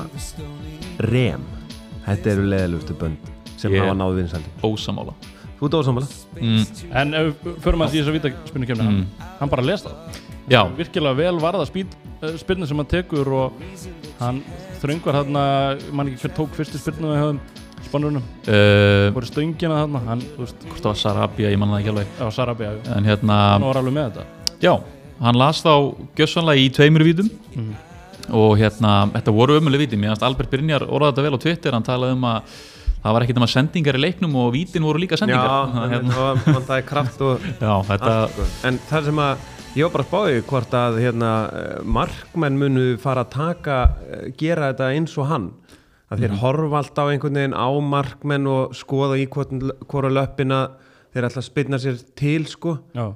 Rem. 1.10 1.46
Þetta 2.04 2.34
eru 2.36 2.50
leiðilegustu 2.52 2.98
bönd 3.00 3.32
sem 3.58 3.72
hafa 3.80 3.96
náðu 3.96 4.18
vinsaldi 4.20 4.52
ósamála 4.68 5.14
Þú 5.60 5.68
ert 5.70 5.76
ósamlega 5.80 6.42
mm, 6.44 6.64
en 7.00 7.14
ef 7.16 7.28
við 7.46 7.60
förum 7.64 7.84
að 7.86 7.94
því 7.94 8.00
þess 8.02 8.10
að 8.12 8.16
vítaspinnukemni 8.18 8.84
Mm. 8.84 8.96
hann, 8.98 9.30
hann 9.40 9.52
bara 9.54 9.64
lest 9.64 9.86
það. 9.88 10.18
Já, 10.52 10.60
virkilega 10.76 11.16
vel 11.16 11.38
varða 11.40 11.64
uh, 11.64 12.34
spyrnu 12.42 12.68
sem 12.68 12.82
hann 12.82 12.90
tekur 12.92 13.30
og 13.32 13.62
hann 14.20 14.42
þröngvar 14.82 15.22
hann 15.22 15.40
mann 15.96 16.12
ekki 16.12 16.26
hver 16.26 16.34
tók 16.42 16.58
fyrstu 16.58 16.82
spyrnu 16.82 17.14
við 17.14 17.22
höfum 17.22 17.40
spannurinnum, 17.88 18.26
uh, 18.48 19.08
voru 19.16 19.30
stöngina 19.30 19.80
hann 19.84 19.96
hann, 20.08 20.26
veist, 20.40 20.60
hvort 20.68 20.82
það 20.82 20.92
var 20.92 21.00
Sarabia, 21.04 21.54
ég 21.54 21.62
manna 21.62 21.78
það 21.78 21.84
ekki 21.84 21.94
alveg. 21.94 22.14
Á 22.20 22.26
Sarabia 22.34 22.74
en 22.98 23.10
hérna, 23.10 23.40
hann 23.54 23.68
var 23.70 23.82
alveg 23.82 23.98
með 23.98 24.12
þetta. 24.12 24.54
Já, 24.64 24.74
hann 25.24 25.40
las 25.40 25.64
þá 25.66 25.74
gjössanlega 26.20 26.64
í 26.64 26.70
tveimur 26.74 27.08
vítum. 27.10 27.32
Mhm. 27.56 27.74
og 28.32 28.54
hérna, 28.56 28.92
þetta 29.12 29.32
voru 29.36 29.58
ömuleg 29.60 29.82
víti. 29.84 29.98
Mér 30.00 30.14
fannst 30.14 30.24
Albert 30.24 30.50
Brynjar 30.50 30.86
orðað 30.88 31.10
þetta 31.12 31.24
vel 31.26 31.36
á 31.36 31.44
Twitter. 31.44 31.76
Hann 31.76 31.84
talaði 31.84 32.16
um 32.16 32.24
að 32.30 32.54
það 33.04 33.16
var 33.16 33.26
ekkert 33.26 33.40
um 33.42 33.46
að 33.48 33.52
sendingar 33.52 33.98
í 34.00 34.04
leiknum 34.04 34.38
og 34.40 34.54
vítin 34.56 34.86
voru 34.88 35.02
líka 35.04 35.18
Já, 35.18 35.24
sendingar 35.24 35.84
en 35.84 35.92
hérna, 35.92 36.30
það 36.46 36.62
það 36.70 36.78
er 36.78 36.86
kraft 36.88 37.26
og 37.26 37.48
já 37.66 37.74
þetta 37.90 38.14
allt, 38.14 38.38
sko. 38.38 38.46
En 38.70 38.80
það 38.88 39.10
sem 39.10 39.20
að 39.26 39.50
ég 39.74 39.84
var 39.88 39.94
bara 39.98 40.06
að 40.06 40.10
spáði 40.12 40.46
hvort 40.54 40.78
að 40.80 41.00
hérna, 41.04 41.32
eh, 41.60 41.76
markmenn 42.00 42.60
munu 42.62 42.86
fara 43.04 43.26
að 43.26 43.34
taka 43.36 43.80
eh, 44.08 44.26
gera 44.40 44.72
þetta 44.72 44.92
eins 44.96 45.18
og 45.20 45.28
hann 45.34 45.50
að 46.12 46.24
þeir 46.24 46.36
horfa 46.42 46.82
alltaf 46.82 47.12
einhvern 47.12 47.40
veginn 47.40 47.56
á 47.56 47.68
markmenn 47.82 48.50
og 48.50 48.74
skoða 48.78 49.20
í 49.22 49.28
hvora 49.30 50.12
löppina 50.12 50.64
þeir 51.14 51.30
ætla 51.30 51.44
að 51.44 51.48
spynna 51.48 51.80
sér 51.82 52.02
til 52.20 52.48
sko. 52.50 52.78
Já, 52.98 53.14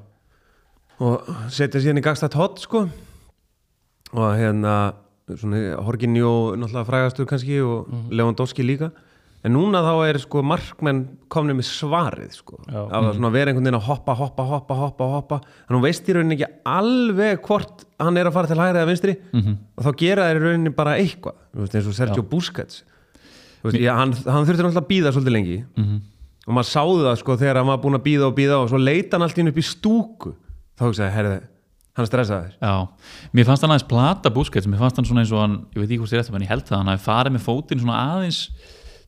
og 1.04 1.28
setja 1.54 1.82
síðan 1.82 2.02
í 2.02 2.06
gagstætt 2.06 2.38
hot 2.38 2.62
sko. 2.64 2.88
Og 4.16 4.30
hérna 4.40 4.78
svona 5.28 5.76
Horginjó 5.84 6.56
náttúrulega 6.56 6.88
frægastur 6.88 7.28
kannski 7.30 7.60
og 7.62 7.92
Lewandowski 8.10 8.64
líka 8.64 8.92
en 9.48 9.56
núna 9.56 9.82
þá 9.86 9.94
er 10.08 10.20
sko 10.22 10.42
markmenn 10.46 11.02
komni 11.32 11.56
með 11.58 11.68
svarið 11.70 12.36
sko. 12.38 12.60
Já. 12.68 12.82
að 13.00 13.08
svona 13.18 13.32
vera 13.34 13.52
einhvern 13.52 13.66
veginn 13.68 13.80
að 13.80 13.88
hoppa, 13.88 14.16
hoppa, 14.20 14.46
hoppa, 14.48 14.78
hoppa, 14.82 15.08
hoppa. 15.16 15.40
En 15.68 15.78
hún 15.78 15.84
veist 15.86 16.08
í 16.08 16.16
rauninni 16.18 16.38
ekki 16.38 16.50
alveg 16.68 17.42
hvort 17.48 17.86
hann 18.04 18.20
er 18.20 18.30
að 18.30 18.38
fara 18.38 18.52
til 18.52 18.60
hægri 18.60 18.82
eða 18.82 18.92
vinstri. 18.92 19.16
Mhm. 19.34 19.58
og 19.78 19.88
þá 19.88 19.92
gera 20.04 20.28
þeir 20.28 20.40
í 20.42 20.46
rauninni 20.46 20.76
bara 20.76 20.98
eitthvað. 21.00 21.42
Veist, 21.56 21.76
eins 21.76 21.90
og 21.90 21.98
Sergio 21.98 22.24
Busquets. 22.24 22.84
Þú 23.64 23.72
veist, 23.72 23.82
ég, 23.82 23.90
hann, 23.90 24.14
hann 24.14 24.46
þurfti 24.46 24.64
náttúrulega 24.64 24.86
að 24.86 24.92
býða 24.92 25.14
svolítið 25.16 25.38
lengi. 25.38 25.60
Mhm. 25.78 26.02
og 26.48 26.54
maður 26.56 26.72
sáði 26.72 27.04
það 27.04 27.18
sko 27.20 27.36
þegar 27.38 27.58
hann 27.60 27.68
var 27.68 27.78
búinn 27.84 27.98
að 28.00 28.06
býða 28.08 28.28
og 28.30 28.36
býða 28.38 28.58
og 28.64 28.70
svo 28.72 28.80
leita 28.80 29.18
hann 29.18 29.26
allt 29.26 29.38
einu 29.38 29.52
upp 29.52 29.58
í 29.60 29.66
stúku. 29.68 30.34
Þá 30.78 30.84
hugsaði, 30.86 31.12
herði, 31.12 31.40
hann 31.98 32.06
er 32.06 32.10
stressaður 32.12 32.54
Já, 32.62 32.74
mér 33.34 33.48
fannst 33.50 33.66
hann 33.66 33.74
aðeins 33.74 33.88
plata 33.90 34.30
Busquets, 34.34 34.68
mér 34.70 34.82
fannst 34.84 35.00
hann 35.00 35.08
svona 35.10 35.24
eins 35.26 35.34
og 35.34 35.42
hann, 35.42 35.56
ég 35.74 35.82
veit 35.82 35.90
ekki 35.90 36.02
hvort 36.04 36.14
ég 36.14 36.22
rétt, 36.22 36.30
en 36.38 36.46
ég 36.46 36.52
held 36.52 36.66
það, 36.68 36.78
hann 36.78 36.92
hafi 36.94 37.04
farið 37.08 37.34
með 37.34 37.46
fótinn 37.48 37.82
svona 37.82 37.98
aðeins 38.14 38.42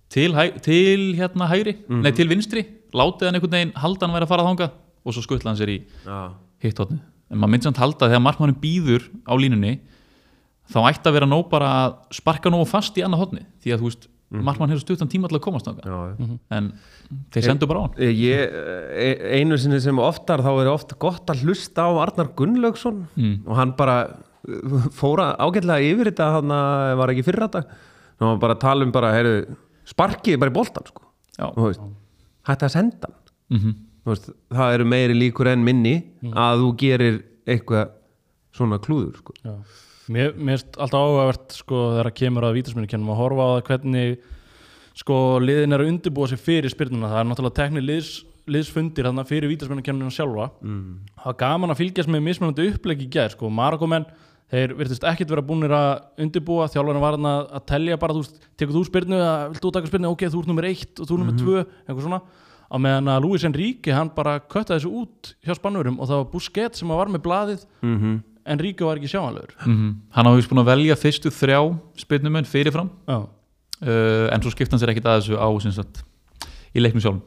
til, 0.10 0.34
til 0.66 1.04
hérna 1.20 1.48
hægri, 1.52 1.76
nei 1.90 2.12
til 2.18 2.28
vinstri, 2.32 2.66
látið 2.98 3.30
hann 3.30 3.38
einhvern 3.40 3.56
veginn, 3.58 3.74
halda 3.78 4.08
hann 4.08 4.16
væri 4.18 4.26
að 4.28 4.32
fara 4.34 4.46
þangað 4.48 4.72
og 5.06 5.14
svo 5.16 5.22
skuttla 5.26 5.52
hann 5.54 5.60
sér 5.60 5.70
í 5.76 5.80
Já, 6.06 6.20
hitt 6.66 6.80
hotni. 6.82 7.00
En 7.30 7.38
maður 7.38 7.52
myndi 7.54 7.68
samt 7.70 7.78
halda 7.82 8.08
að 8.08 8.14
þegar 8.16 8.24
markmannum 8.26 8.58
býður 8.62 9.04
á 9.30 9.34
línunni, 9.38 9.76
þá 10.74 10.80
ætti 10.90 11.10
að 11.12 11.16
vera 11.20 11.28
nóg 11.30 11.50
bara 11.52 11.68
að 11.84 12.00
sparka 12.18 12.50
nógu 12.54 12.66
fast 12.70 12.98
í 12.98 13.04
annað 13.06 13.22
hotni, 13.28 13.44
því 13.62 13.76
að 13.76 13.84
þú 13.84 13.90
veist, 13.92 14.08
markmann 14.30 14.70
hefur 14.74 14.84
stuttan 14.84 15.10
tíma 15.10 15.30
til 15.30 15.38
að 15.40 15.44
komast 15.46 15.66
þangað, 15.70 15.86
já, 15.90 16.00
já. 16.18 16.36
en 16.58 16.72
þeir 17.34 17.46
sendu 17.48 17.70
bara 17.70 17.80
á 17.82 17.84
hann. 17.88 17.96
Ég, 18.14 18.58
e- 19.06 19.40
einu 19.40 19.58
sinni 19.58 19.80
sem 19.82 19.98
oftar 20.02 20.44
þá 20.46 20.50
er 20.62 20.70
ofta 20.74 20.98
gott 21.02 21.30
að 21.34 21.46
hlusta 21.46 21.86
á 21.86 21.90
Arnar 22.04 22.30
Gunnlaugsson 22.38 23.00
Mm. 23.18 23.40
og 23.48 23.56
hann 23.58 23.72
bara 23.78 23.96
uh, 24.10 24.90
fóra 24.94 25.32
ágætlega 25.42 25.82
yfir 25.94 26.12
þetta 26.12 26.28
hann 26.38 26.54
var 27.02 27.10
ekki 27.14 27.26
fyrir 27.26 27.46
þetta 27.48 27.64
hann 28.20 28.30
var 28.36 28.38
bara 28.44 28.58
að 28.58 28.62
tala 28.68 28.86
um 28.86 28.92
bara, 28.94 29.10
heyrðu 29.18 29.56
sparkið 29.90 30.40
bara 30.42 30.54
í 30.54 30.58
boltan 30.60 30.90
sko 30.90 31.06
Já. 31.40 31.46
Og 31.50 31.56
þú 31.60 31.70
veist, 31.70 31.86
hætti 32.50 32.70
að 32.70 32.76
senda 32.78 33.14
Mm 33.50 33.78
Þú 34.00 34.14
veist, 34.14 34.28
það 34.56 34.74
eru 34.74 34.86
meiri 34.88 35.16
líkur 35.18 35.48
en 35.52 35.64
minni 35.64 35.94
að 36.32 36.62
þú 36.62 36.68
gerir 36.80 37.18
eitthvað 37.46 37.90
svona 38.56 38.80
klúður 38.82 39.20
sko. 39.20 39.34
já. 39.44 39.54
mér 40.10 40.34
mér 40.36 40.58
finnst 40.58 40.80
alltaf 40.82 41.06
áhugavert 41.06 41.56
sko 41.56 41.82
þegar 41.98 42.12
kemur 42.18 42.48
að 42.48 42.56
vítaspinnukennum 42.58 43.12
að 43.14 43.20
horfa 43.22 43.46
á 43.46 43.50
það 43.52 43.66
hvernig 43.70 44.24
sko 45.00 45.18
liðin 45.44 45.76
er 45.76 45.84
að 45.84 45.92
undirbúa 45.94 46.32
sig 46.32 46.42
fyrir 46.42 46.74
spyrnuna 46.74 47.12
það 47.12 47.22
er 47.22 47.30
náttúrulega 47.30 47.60
tekni 47.60 47.84
liðs, 47.86 48.10
liðsfundir 48.50 49.12
fyrir 49.30 49.52
vítaspinnukennuna 49.52 50.16
sjálfa 50.16 50.50
mm. 50.66 50.96
það 51.22 51.32
er 51.34 51.40
gaman 51.44 51.76
að 51.76 51.82
fylgjast 51.84 52.10
með 52.10 52.26
mismunandi 52.26 52.68
uppleggi 52.74 53.06
í 53.06 53.14
gær 53.14 53.36
sko, 53.36 53.52
Marakomenn 53.54 54.10
þeir 54.50 54.76
virtist 54.80 55.06
ekkit 55.06 55.32
vera 55.34 55.46
búinir 55.46 55.74
að 55.76 56.24
undirbúa 56.26 56.68
þjálfarinn 56.72 57.04
var 57.04 57.18
hann 57.18 57.30
að, 57.30 57.58
telja 57.70 57.98
bara 58.02 58.16
þú 58.18 58.24
veist, 58.24 58.40
tekur 58.58 58.78
þú 58.78 58.84
spyrnu, 58.88 59.20
vilt 59.54 59.64
þú 59.66 59.74
taka 59.76 59.92
spyrnu? 59.92 60.14
Ok, 60.14 60.26
þú 60.26 60.42
ert 60.42 60.52
nummer 60.52 60.70
eitt 60.70 61.00
og 61.00 61.10
þú 61.10 61.18
ert 61.18 61.24
nummer 61.24 61.38
tvö 61.40 61.64
eitthvað 61.64 62.06
svona, 62.08 62.22
á 62.70 62.76
meðan 62.82 63.14
að 63.14 63.26
Luis 63.26 63.46
Enrique 63.48 63.94
hann 63.94 64.12
bara 64.16 64.40
köttaði 64.42 64.82
þessu 64.82 64.94
út 65.04 65.32
hjá 65.46 65.56
spannurum 65.58 66.00
og 66.00 66.10
það 66.10 66.22
var 66.24 66.30
Busquets 66.34 66.82
sem 66.82 66.94
var 66.94 67.14
með 67.14 67.26
blaðið. 67.26 67.66
Mm 67.82 67.98
-hmm. 67.98 68.20
Enrique 68.50 68.86
var 68.86 68.98
ekki 68.98 69.12
sjáanlegur. 69.14 69.54
-hmm. 69.58 69.96
Hann 70.10 70.26
hafi 70.26 70.50
búin 70.50 70.64
að 70.64 70.72
velja 70.74 70.96
fyrstu 70.96 71.30
þrjá 71.30 71.80
spilnumenn 71.96 72.46
fyrirfram. 72.46 72.90
Já, 73.08 73.28
uh, 73.82 74.34
en 74.34 74.42
svo 74.42 74.52
skipta 74.52 74.74
hann 74.74 74.80
sér 74.80 74.90
ekkit 74.90 75.06
að 75.06 75.20
þessu 75.20 75.36
á 75.38 75.50
sem 75.62 75.72
sagt, 75.72 76.04
í 76.74 76.80
leiknum 76.80 77.02
sjálfum. 77.02 77.22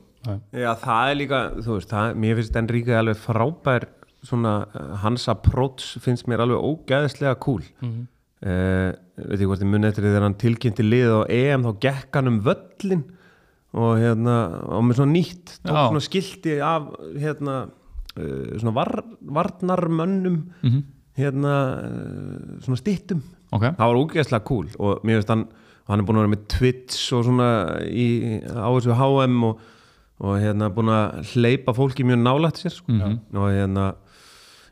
Já, 0.53 0.75
það 0.79 1.11
er 1.11 1.17
líka, 1.19 1.39
þú 1.59 1.73
veist, 1.75 1.91
það, 1.91 2.15
mér 2.15 2.37
finnst 2.39 2.57
Enrique 2.57 2.95
alveg 2.95 3.17
frábær 3.17 3.89
svona, 4.23 4.67
uh, 4.75 4.97
hans 5.03 5.29
approach 5.29 5.99
finnst 6.03 6.29
mér 6.31 6.45
alveg 6.45 6.59
ógæðislega 6.63 7.39
cool 7.41 7.63
Mhm. 7.83 8.07
uh, 8.47 8.93
veit 9.29 9.41
ég 9.41 9.47
hvort 9.51 9.63
ég 9.63 9.71
muni 9.71 9.87
eftir 9.89 10.03
því 10.05 10.13
þegar 10.15 10.27
hann 10.29 10.39
tilkynnti 10.41 10.83
lið 10.87 11.11
á 11.11 11.21
EM 11.31 11.63
þá 11.67 11.73
gekk 11.81 12.15
hann 12.19 12.29
um 12.29 12.41
völlin 12.43 13.05
og 13.73 13.97
hérna, 13.99 14.37
og 14.69 14.83
með 14.85 14.99
svona 15.01 15.13
nýtt 15.17 15.59
tók 15.65 15.89
svona 15.89 16.03
skilti 16.05 16.59
af 16.61 16.91
hérna, 17.17 17.55
uh, 18.17 18.59
svona 18.59 18.75
var, 18.75 19.03
varnarmönnum 19.23 20.37
mm 20.63 20.71
-hmm. 20.71 20.83
hérna, 21.17 21.55
uh, 21.83 22.61
svona 22.61 22.77
stittum 22.77 23.23
ok, 23.53 23.63
það 23.63 23.79
var 23.79 24.01
ógeðslega 24.03 24.45
cool 24.45 24.67
og 24.79 25.01
mér 25.05 25.21
finnst 25.21 25.29
hann 25.29 25.47
hann 25.89 25.99
er 26.01 26.05
búin 26.07 26.17
að 26.17 26.23
vera 26.23 26.35
með 26.37 26.47
Twitch 26.49 27.13
og 27.13 27.25
svona 27.25 27.81
í, 27.91 28.41
á 28.47 28.69
þessu 28.71 28.95
HM 28.95 29.45
og, 29.45 29.59
og 30.21 30.39
hérna 30.39 30.69
búin 30.71 30.89
að 30.89 31.35
hleypa 31.35 31.73
fólki 31.75 32.05
mjög 32.05 32.23
nálægt 32.23 32.59
sér 32.63 32.71
sko. 32.71 32.93
Mhm. 32.93 33.19
og 33.35 33.51
hérna 33.51 33.95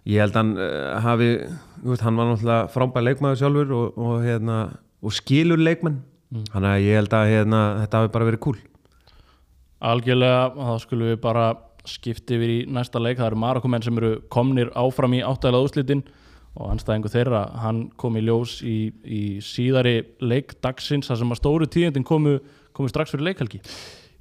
ég 0.09 0.23
held 0.23 0.39
hann 0.39 0.55
uh, 0.57 0.97
hafi 1.05 1.33
veist, 1.83 2.05
hann 2.07 2.17
var 2.17 2.31
náttúrulega 2.31 2.71
frábær 2.73 3.07
leikmaður 3.09 3.43
sjálfur 3.43 3.77
og, 3.77 4.01
og 4.01 4.25
hérna 4.25 4.63
og 5.01 5.15
skilur 5.17 5.61
leikmenn. 5.61 6.03
Þannig 6.53 6.71
að 6.71 6.85
ég 6.85 7.01
held 7.01 7.15
að 7.17 7.31
hérna, 7.33 7.61
þetta 7.83 8.01
hafi 8.01 8.13
bara 8.15 8.27
verið 8.29 8.45
cool 8.45 8.59
algjörlega 9.81 10.49
þá 10.55 10.73
skulum 10.83 11.11
við 11.11 11.21
bara 11.25 11.45
skipta 11.89 12.37
yfir 12.37 12.53
í 12.53 12.59
næsta 12.69 13.01
leik, 13.01 13.19
það 13.19 13.31
eru 13.31 13.41
Marakomenn 13.41 13.85
sem 13.85 14.01
eru 14.01 14.19
komnir 14.33 14.73
áfram 14.77 15.17
í 15.17 15.23
áttæðlega 15.25 15.69
úslitin 15.69 16.03
og 16.59 16.73
anstæðingu 16.75 17.13
þeirra, 17.13 17.45
hann 17.63 17.85
kom 18.01 18.19
í 18.19 18.25
ljós 18.27 18.59
í, 18.67 18.91
í 19.07 19.23
síðari 19.45 20.03
leik 20.21 20.57
dagsins 20.65 21.09
þar 21.09 21.23
sem 21.23 21.33
að 21.33 21.41
stóru 21.41 21.69
tíðindin 21.71 22.07
komu 22.07 22.37
komið 22.77 22.93
strax 22.93 23.15
fyrir 23.15 23.31
leikhelgi 23.31 23.63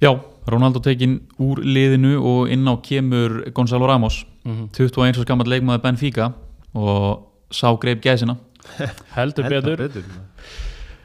Já, 0.00 0.10
Ronaldo 0.48 0.80
tekin 0.82 1.18
úr 1.40 1.60
liðinu 1.64 2.14
og 2.24 2.48
inn 2.52 2.64
á 2.68 2.74
kemur 2.82 3.42
Gonzalo 3.54 3.86
Ramos. 3.90 4.22
Mm 4.48 4.68
21 4.72 5.18
árs 5.20 5.26
gammal 5.28 5.46
leikmaður 5.52 5.82
Benfica 5.84 6.30
og 6.74 7.26
sá 7.52 7.68
greip 7.82 8.00
gæsina. 8.02 8.36
Heldur 9.16 9.44
Heldur 9.44 9.76
betur. 9.76 9.76
betur 9.76 10.04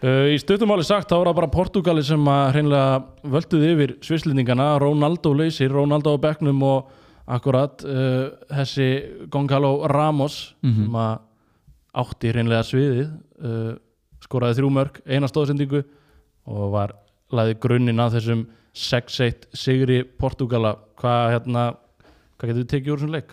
uh, 0.05 0.27
í 0.31 0.37
stuttumáli 0.39 0.83
sagt 0.87 1.09
þá 1.11 1.17
er 1.19 1.27
það 1.29 1.37
bara 1.41 1.51
Portugali 1.51 2.03
sem 2.05 2.27
að 2.31 2.49
hreinlega 2.53 3.03
völduði 3.35 3.71
yfir 3.75 3.93
svislendingana 4.05 4.69
Ronaldo 4.79 5.33
leysir, 5.35 5.71
Ronaldo 5.73 6.15
á 6.15 6.17
bekknum 6.29 6.63
og 6.67 6.91
akkurat 7.27 7.83
uh, 7.83 8.29
þessi 8.53 8.89
Gonzalo 9.33 9.87
Ramos 9.91 10.53
Mhm. 10.63 10.83
sem 10.85 10.99
að 10.99 11.15
átti 11.95 12.31
hreinlega 12.33 12.63
sviðið 12.67 13.07
uh, 13.43 13.73
skoraði 14.23 14.59
þrjú 14.61 14.69
mörg, 14.75 15.01
eina 15.07 15.27
stóðsendingu 15.31 15.83
og 16.47 16.71
var 16.75 16.95
laðið 17.33 17.59
grunninn 17.63 17.99
að 18.03 18.17
þessum 18.19 18.45
6-1 18.75 19.48
sigri 19.55 20.01
Portugala 20.03 20.75
hvað 21.00 21.29
hérna 21.36 21.63
hvað 22.36 22.50
getur 22.51 22.62
við 22.63 22.72
tekið 22.74 22.91
úr 22.96 23.00
þessum 23.00 23.13
leik? 23.15 23.29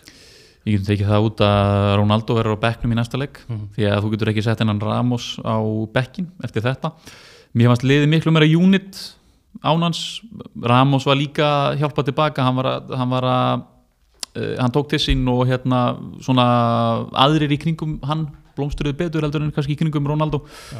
Ég 0.63 0.77
getur 0.79 0.93
tekið 0.93 1.09
það 1.11 1.25
út 1.27 1.41
að 1.43 1.95
Ronaldo 1.99 2.37
verður 2.37 2.55
á 2.55 2.63
bekknum 2.63 2.93
í 2.95 2.99
næsta 2.99 3.19
leik 3.19 3.41
Mhm. 3.49 3.65
því 3.75 3.87
að 3.91 3.99
þú 4.05 4.11
getur 4.13 4.31
ekki 4.31 4.43
sett 4.45 4.59
hennan 4.63 4.79
Ramos 4.79 5.25
á 5.43 5.59
bekkin 5.91 6.29
eftir 6.43 6.63
þetta 6.63 6.93
Mér 7.53 7.67
fannst 7.69 7.83
liðið 7.85 8.07
miklu 8.09 8.31
meira 8.33 8.47
unit 8.47 9.01
ánans 9.63 10.21
Ramos 10.63 11.05
var 11.05 11.15
líka 11.19 11.43
að 11.73 11.77
hjálpa 11.83 12.03
tilbaka 12.07 12.41
hann 12.47 12.55
var 12.55 12.65
að, 12.71 12.95
hann, 12.97 13.09
var 13.11 13.23
að 13.23 13.63
uh, 14.39 14.55
hann 14.63 14.71
tók 14.73 14.87
til 14.89 14.99
sín 15.03 15.27
og 15.29 15.43
hérna 15.47 15.97
svona 16.23 16.47
aðrir 17.13 17.51
í 17.53 17.59
kringum 17.61 17.99
hann 18.07 18.29
blómstruðu 18.57 18.95
betur 18.97 19.21
heldur 19.27 19.43
en 19.43 19.51
kannski 19.51 19.75
í 19.75 19.79
kringum 19.79 20.07
Ronaldo 20.07 20.41
Já. 20.71 20.79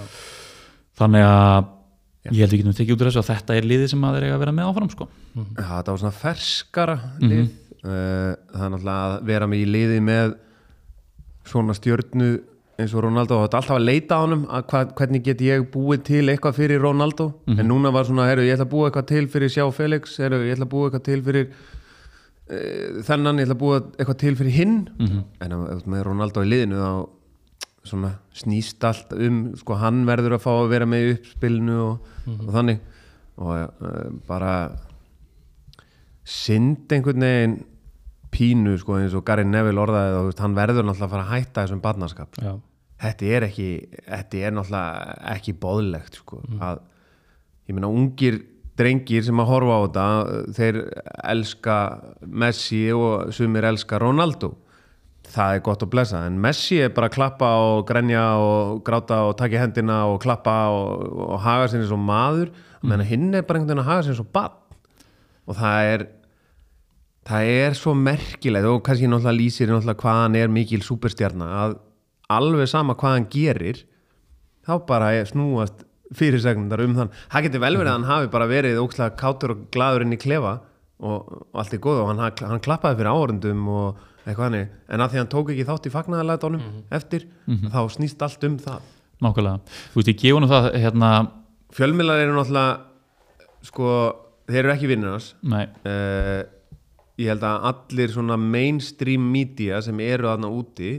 þannig 0.97 1.27
að 1.27 1.69
ég 2.31 2.39
held 2.39 2.53
við 2.55 2.61
getum 2.63 2.77
tekið 2.77 2.93
út 2.95 3.01
úr 3.03 3.09
þessu 3.11 3.21
að 3.23 3.29
þetta 3.33 3.55
er 3.59 3.67
liðið 3.67 3.89
sem 3.91 4.03
að 4.07 4.13
þeir 4.15 4.23
eiga 4.29 4.35
að 4.37 4.43
vera 4.45 4.55
með 4.55 4.69
áfram 4.71 4.89
sko. 4.93 5.07
Já, 5.35 5.63
þetta 5.67 5.91
var 5.91 5.99
svona 6.03 6.17
ferskara 6.21 6.95
Mhm. 7.19 7.29
lið. 7.33 7.51
Uh, 7.83 8.31
það 8.53 8.63
er 8.63 8.69
náttúrulega 8.71 9.03
að 9.03 9.23
vera 9.27 9.47
með 9.51 9.59
í 9.59 9.65
liði 9.73 9.99
með 10.01 10.35
svona 11.43 11.73
stjörnu 11.75 12.29
eins 12.79 12.93
og 12.95 13.03
Ronaldo. 13.03 13.35
Og 13.37 13.43
þetta 13.49 13.59
alltaf 13.59 13.75
að 13.77 13.83
leita 13.85 14.15
á 14.15 14.23
honum 14.23 14.45
að 14.47 14.63
hva, 14.71 14.79
hvernig 14.95 15.23
get 15.23 15.41
ég 15.43 15.65
búið 15.73 16.03
til 16.07 16.23
eitthvað 16.31 16.55
fyrir 16.57 16.79
Ronaldo? 16.81 17.33
En 17.47 17.67
núna 17.67 17.91
var 17.93 18.05
svona, 18.07 18.25
heru, 18.31 18.41
ég 18.47 18.55
ætla 18.55 18.65
að 18.65 18.71
búa 18.71 18.87
eitthvað 18.89 19.07
til 19.11 19.27
fyrir 19.27 19.51
Sjá 19.51 19.67
Felix, 19.75 20.15
heru, 20.17 20.39
ég 20.47 20.55
ætla 20.55 20.65
að 20.65 20.71
búa 20.73 20.87
eitthvað 20.89 21.03
til 21.03 21.21
fyrir 21.27 21.49
uh, 22.49 23.03
þennan, 23.07 23.39
ég 23.41 23.47
ætla 23.47 23.57
að 23.57 23.61
búa 23.61 23.81
eitthvað 23.97 24.17
til 24.23 24.35
fyrir 24.39 24.55
hinn. 24.57 24.77
En 25.43 25.51
ef 25.59 25.83
þú 25.83 25.91
með 25.93 26.03
Ronaldo 26.07 26.43
í 26.43 26.49
liðinu 26.49 26.79
þá 26.79 26.89
svona 27.83 28.13
snýst 28.35 28.83
allt 28.87 29.13
um 29.17 29.43
sko 29.59 29.77
hann 29.81 30.03
verður 30.07 30.37
að 30.37 30.45
fá 30.45 30.51
að 30.53 30.71
vera 30.71 30.87
með 30.89 31.05
í 31.05 31.13
uppspilinu 31.17 31.77
og, 31.83 32.09
og 32.37 32.49
þannig. 32.55 32.81
Og 33.43 33.53
uh, 33.53 34.09
bara 34.27 34.53
synd 36.23 36.91
einhvern 36.93 37.25
veginn 37.25 37.57
pínu 38.33 38.77
sko 38.81 38.97
eins 38.97 39.15
og 39.17 39.25
Gary 39.27 39.45
Neville 39.45 39.81
orðaði 39.83 40.15
þú 40.15 40.23
veist, 40.29 40.41
hann 40.41 40.55
verður 40.57 40.87
náttúrulega 40.87 41.09
að 41.09 41.13
fara 41.15 41.25
að 41.27 41.33
hætta 41.33 41.65
þessum 41.65 41.83
barnaskap. 41.83 42.39
Já, 42.41 42.53
þetta 43.03 43.29
er 43.37 43.47
ekki 43.49 43.69
þetta 44.07 44.41
er 44.41 44.55
náttúrulega 44.57 45.13
ekki 45.35 45.55
bóðlegt 45.65 46.19
sko 46.23 46.41
að 46.63 46.81
ég 47.69 47.77
meina 47.77 47.91
ungir 47.91 48.41
drengir 48.79 49.25
sem 49.25 49.41
að 49.41 49.51
horfa 49.51 49.75
á 49.77 49.81
þetta 49.83 50.05
þeir 50.57 50.79
elska 51.33 51.77
Messi 52.25 52.83
og 52.95 53.33
sumir 53.35 53.67
elska 53.69 53.99
Ronaldo 54.01 54.53
það 55.33 55.55
er 55.55 55.63
gott 55.65 55.85
að 55.85 55.91
blessa 55.93 56.23
en 56.27 56.39
Messi 56.41 56.79
er 56.83 56.91
bara 56.93 57.09
að 57.09 57.15
klappa 57.17 57.51
og 57.63 57.85
grenja 57.89 58.25
og 58.41 58.81
gráta 58.85 59.23
og 59.27 59.37
taka 59.39 59.57
í 59.57 59.61
hendina 59.61 60.03
og 60.11 60.19
klappa 60.23 60.57
og, 60.73 61.07
og 61.27 61.39
haga 61.43 61.69
sér 61.71 61.83
eins 61.83 61.93
og 61.93 62.01
maður. 62.01 62.51
Mm. 62.83 62.99
hinn 63.07 63.29
er 63.31 63.45
bara 63.47 63.61
einhvern 63.61 63.71
veginn 63.71 63.85
að 63.85 63.89
haga 63.89 64.03
sér 64.03 64.13
eins 64.13 64.23
og 64.23 64.33
bann 64.35 64.59
og 65.43 65.57
það 65.59 65.93
er 65.93 66.05
það 67.27 67.53
er 67.53 67.77
svo 67.79 67.93
merkilegt 67.95 68.67
og 68.67 68.83
kannski 68.83 69.07
náttúrulega 69.07 69.39
lýsir 69.39 69.71
náttúrulega 69.71 70.01
hvað 70.03 70.19
hann 70.19 70.37
er 70.39 70.51
mikil 70.51 70.83
superstjarna 70.83 71.47
að 71.61 71.77
alveg 72.33 72.69
sama 72.71 72.95
hvað 72.99 73.17
hann 73.17 73.27
gerir 73.31 73.81
þá 74.67 74.73
bara 74.87 75.11
snúast 75.27 75.83
fyrirsegnundar 76.13 76.83
um 76.83 76.95
þann. 76.97 77.11
Það 77.31 77.45
getur 77.47 77.63
vel 77.63 77.77
verið 77.79 77.89
að 77.89 77.95
hann 77.97 78.09
hafi 78.11 78.31
bara 78.33 78.49
verið 78.49 78.81
ókslega 78.83 79.17
kátur 79.17 79.55
og 79.55 79.63
gladur 79.73 80.05
inn 80.05 80.13
í 80.13 80.19
klefa 80.21 80.57
og, 81.03 81.31
og 81.53 81.61
allt 81.63 81.73
er 81.73 81.81
góð 81.83 82.03
og 82.03 82.11
hann, 82.11 82.21
hann 82.51 82.63
klappaði 82.63 82.99
fyrir 82.99 83.11
áhörundum 83.13 83.63
og 83.73 84.03
eitthvað 84.25 84.45
hannig 84.47 84.67
en 84.89 85.01
að 85.03 85.11
því 85.13 85.17
hann 85.21 85.31
tók 85.33 85.49
ekki 85.53 85.65
þátt 85.67 85.87
í 85.89 85.93
fagnaðalæðdónum 85.93 86.65
eftir 86.99 87.25
þá 87.73 87.79
snýst 87.91 88.21
allt 88.25 88.43
um 88.47 88.57
það. 88.57 88.81
Nákvæmlega, 89.23 89.59
þú 89.93 89.99
veist 89.99 90.11
ég 90.11 90.19
gefa 90.23 90.39
nú 90.43 90.47
það 90.51 90.67
hérna, 90.83 91.09
fjölmiðlar 91.73 92.23
eru 92.23 92.33
náttúrulega 92.37 92.79
sko, 93.63 93.87
þeir 94.47 94.59
eru 94.65 94.73
ekki 94.73 94.87
vinnir 94.91 95.11
hans. 95.13 95.29
Nei, 95.43 95.65
uh, 95.87 96.43
ég 97.21 97.29
held 97.31 97.43
að 97.47 97.67
allir 97.71 98.09
svona 98.11 98.37
mainstream 98.41 99.27
media 99.31 99.81
sem 99.85 99.99
eru 100.03 100.27
þarna 100.27 100.49
úti 100.51 100.93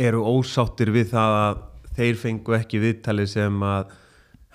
eru 0.00 0.22
ósáttir 0.26 0.90
við 0.94 1.10
það 1.12 1.36
að 1.40 1.60
þeir 1.96 2.18
fengu 2.20 2.54
ekki 2.56 2.80
viðtali 2.82 3.26
sem 3.28 3.62
að 3.66 3.90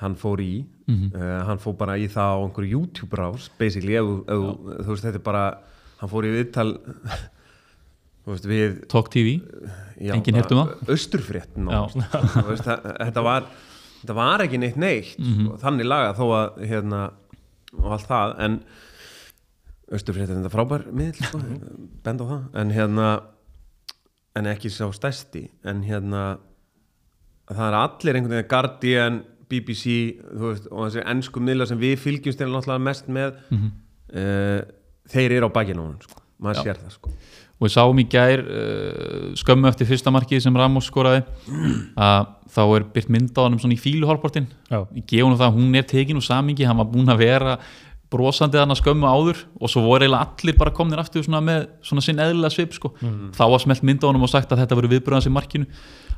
hann 0.01 0.15
fór 0.19 0.41
í. 0.43 0.65
Uh, 0.85 1.41
hann 1.47 1.57
fór 1.57 1.73
bara 1.79 1.95
í 1.97 2.05
það 2.11 2.35
á 2.35 2.43
einhverju 2.45 2.75
YouTube 2.77 3.17
rás 3.17 3.47
basically, 3.57 3.95
ef, 3.97 4.05
þú- 4.05 4.25
ef, 4.29 4.83
þú 4.85 4.91
veist 4.91 5.05
þetta 5.07 5.17
er 5.21 5.23
bara 5.25 5.45
hann 6.05 6.11
fór 6.13 6.27
í 6.29 6.33
viðtal 6.37 6.69
veist 8.29 8.47
við 8.49 8.79
Talk 8.89 9.11
TV 9.13 9.35
já, 10.01 10.13
Enginn 10.15 10.39
heyrt 10.39 10.53
um 10.55 10.63
það? 10.63 10.73
Östurfrétt 10.95 11.59
þetta 13.05 13.23
var 13.25 13.45
þetta 14.01 14.15
var 14.17 14.43
ekki 14.45 14.59
neitt 14.61 14.79
neitt 14.81 15.13
Mhm. 15.19 15.45
sko, 15.45 15.59
þannig 15.65 15.87
laga 15.89 16.15
þó 16.17 16.25
að 16.39 16.65
hérna, 16.69 17.03
og 17.75 17.91
allt 17.97 18.07
það 18.09 18.35
en 18.47 18.57
Östurfrétt 19.95 20.31
er 20.33 20.39
þetta 20.39 20.49
frábær 20.53 20.83
miðl 20.97 21.19
sko, 21.21 21.39
bend 22.05 22.21
á 22.21 22.25
það. 22.25 22.45
En 22.57 22.71
hérna 22.73 23.07
en 24.35 24.47
ekki 24.49 24.71
sá 24.73 24.87
stærsti. 24.97 25.43
En 25.63 25.83
hérna 25.85 26.23
það 27.45 27.67
er 27.67 27.77
allir 27.83 28.17
einhvern 28.17 28.33
veginn 28.33 28.49
Guardian, 28.49 29.19
BBC 29.53 29.85
veist, 30.41 30.65
og 30.73 30.87
þessi 30.89 31.03
ennsku 31.05 31.43
miðla 31.45 31.67
sem 31.69 31.77
við 31.79 31.99
fylgjumst 32.01 32.41
er 32.41 32.49
náttúrulega 32.49 32.81
mest 32.87 33.11
með. 33.13 33.37
Mhm. 33.53 33.69
uh, 34.17 34.61
þeir 35.11 35.39
eru 35.39 35.49
á 35.49 35.55
bakinu 35.55 35.81
á 35.81 35.85
hann 35.87 36.01
sko. 36.01 36.21
maður 36.41 36.59
Já. 36.59 36.63
sér 36.63 36.83
það 36.83 36.97
sko 36.97 37.15
og 37.55 37.63
við 37.63 37.71
sáum 37.71 37.99
í 38.01 38.05
gær 38.11 38.41
uh, 38.43 39.31
skömmu 39.39 39.69
eftir 39.69 39.87
fyrsta 39.87 40.11
markið 40.11 40.43
sem 40.43 40.57
Ramos 40.59 40.89
skoraði 40.89 41.23
að 41.95 42.31
þá 42.51 42.61
er 42.65 42.85
byrt 42.95 43.11
mynd 43.15 43.39
á 43.39 43.41
hann 43.45 43.57
svona 43.61 43.77
í 43.77 43.79
fíluhálportin 43.79 44.49
gefa 44.67 45.23
hún 45.23 45.37
það 45.37 45.47
að 45.47 45.59
hún 45.59 45.77
er 45.79 45.87
tekin 45.87 46.19
úr 46.19 46.25
samingi 46.25 46.67
hann 46.67 46.81
var 46.81 46.89
búinn 46.91 47.11
að 47.11 47.23
vera 47.23 47.55
brosandi 48.11 48.59
þarna 48.59 48.75
skömmu 48.77 49.07
áður 49.07 49.39
og 49.57 49.71
svo 49.71 49.85
voru 49.85 50.05
eiginlega 50.05 50.27
allir 50.27 50.57
bara 50.59 50.73
komnir 50.75 51.01
aftur 51.01 51.23
svona 51.25 51.41
með 51.43 51.65
svona 51.85 52.03
sinn 52.05 52.19
eðlilega 52.21 52.53
svip 52.53 52.75
sko. 52.75 52.91
þá 53.35 53.43
var 53.51 53.63
smelt 53.63 53.85
mynd 53.87 54.03
á 54.03 54.07
honum 54.11 54.27
og 54.27 54.31
sagt 54.31 54.51
að 54.51 54.61
þetta 54.61 54.77
voru 54.77 54.91
viðbröðans 54.91 55.29
í 55.29 55.33
markinu 55.33 55.65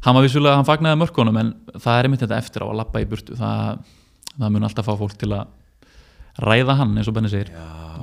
hann 0.03 0.17
var 0.17 0.25
vissulega, 0.25 0.57
hann 0.57 0.67
fagnaði 0.67 0.99
mörkunum 1.01 1.39
en 1.41 1.53
það 1.77 1.93
er 1.93 2.09
einmitt 2.09 2.25
þetta 2.25 2.41
eftir 2.41 2.65
á 2.65 2.67
að 2.67 2.79
lappa 2.81 3.01
í 3.01 3.07
burtu 3.09 3.37
það, 3.39 3.79
það 4.35 4.53
mun 4.53 4.67
alltaf 4.67 4.89
fá 4.89 4.93
fólk 4.99 5.15
til 5.17 5.31
að 5.37 5.47
ræða 6.43 6.75
hann 6.81 6.97
eins 6.97 7.09
og 7.09 7.15
Benni 7.17 7.31
segir. 7.31 7.53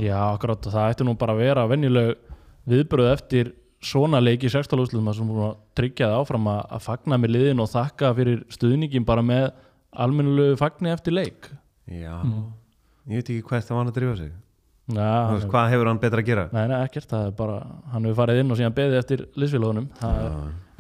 Já, 0.03 0.19
akkurat 0.33 0.67
það 0.67 0.89
ætti 0.91 1.07
nú 1.07 1.15
bara 1.19 1.37
að 1.37 1.43
vera 1.45 1.67
venjuleg 1.71 2.15
viðbröð 2.71 3.11
eftir 3.13 3.53
svona 3.85 4.21
leik 4.23 4.47
í 4.47 4.51
16 4.51 4.81
úrslutum 4.81 5.11
að 5.11 5.19
sem 5.19 5.29
búin 5.29 5.45
að 5.51 5.59
tryggja 5.79 6.09
það 6.11 6.23
áfram 6.23 6.49
að, 6.51 6.63
að 6.77 6.85
fagna 6.87 7.19
með 7.21 7.35
liðin 7.37 7.63
og 7.63 7.71
þakka 7.71 8.15
fyrir 8.17 8.41
stuðningin 8.55 9.07
bara 9.07 9.25
með 9.27 9.51
almennilegu 10.05 10.57
fagni 10.59 10.91
eftir 10.95 11.15
leik. 11.15 11.51
Já, 11.85 12.17
ég 13.13 13.21
veit 13.21 13.29
ekki 13.29 13.45
hvert 13.45 13.69
það 13.69 13.79
var 13.79 13.93
að 13.93 13.99
drífa 14.01 14.17
sig. 14.23 14.33
Já, 14.85 15.13
veist, 15.31 15.49
hvað 15.49 15.71
hefur 15.73 15.89
hann 15.89 16.01
betra 16.03 16.21
að 16.21 16.27
gera? 16.29 16.43
Nei, 16.53 16.65
nei, 16.69 16.77
ekkert, 16.85 17.09
það 17.09 17.29
er 17.31 17.37
bara, 17.39 17.55
hann 17.93 18.05
hefur 18.05 18.19
farið 18.19 18.41
inn 18.43 18.53
og 18.53 18.59
síðan 18.59 18.75
beðið 18.77 18.99
eftir 18.99 19.23
liðsfélagunum 19.41 19.87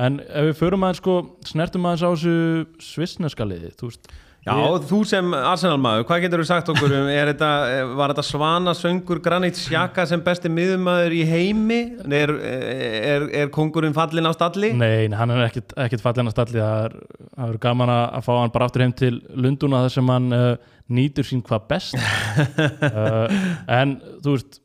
En 0.04 0.18
ef 0.26 0.48
við 0.50 0.56
förum 0.58 0.84
aðeins 0.84 1.00
sko, 1.00 1.14
snertum 1.46 1.86
aðeins 1.88 2.02
á 2.04 2.10
þessu 2.10 2.84
svissneska 2.84 3.46
liði, 3.46 3.70
þú 3.78 3.88
veist 3.88 4.10
Já, 4.44 4.56
þú 4.84 4.98
sem 5.08 5.34
Arsenal 5.38 5.78
maður, 5.80 6.02
hvað 6.04 6.24
getur 6.26 6.42
þú 6.42 6.46
sagt 6.50 6.68
okkur 6.68 6.92
um, 6.98 7.06
er 7.08 7.30
þetta, 7.30 7.50
var 7.96 8.12
þetta 8.12 8.24
svana 8.28 8.74
söngur 8.76 9.20
Granit 9.24 9.56
Xhaka 9.56 10.04
sem 10.10 10.20
besti 10.24 10.50
miðumæður 10.52 11.14
í 11.16 11.22
heimi? 11.30 11.78
Er, 12.04 12.32
er, 12.44 13.24
er 13.40 13.52
kongurinn 13.54 13.96
fallin 13.96 14.28
á 14.28 14.32
stalli? 14.36 14.74
Nei, 14.76 15.08
hann 15.16 15.32
er 15.32 15.46
ekkert, 15.46 15.72
ekkert 15.86 16.04
fallin 16.04 16.28
að 16.28 16.36
stalli. 16.36 16.60
Það 16.60 16.84
er, 16.90 16.98
það 17.38 17.54
er 17.54 17.62
gaman 17.64 17.94
að 17.94 18.28
fá 18.28 18.30
hann 18.34 18.52
bara 18.58 18.68
aftur 18.68 18.84
heim 18.84 18.94
til 19.00 19.14
Lunduna 19.32 19.80
þar 19.86 19.96
sem 19.96 20.12
hann 20.12 20.36
uh, 20.36 20.76
nýtur 20.92 21.30
sín 21.30 21.40
hvað 21.48 21.66
best. 21.72 21.96
Uh, 21.96 23.40
En, 23.80 23.96
þú 24.20 24.36
veist 24.36 24.60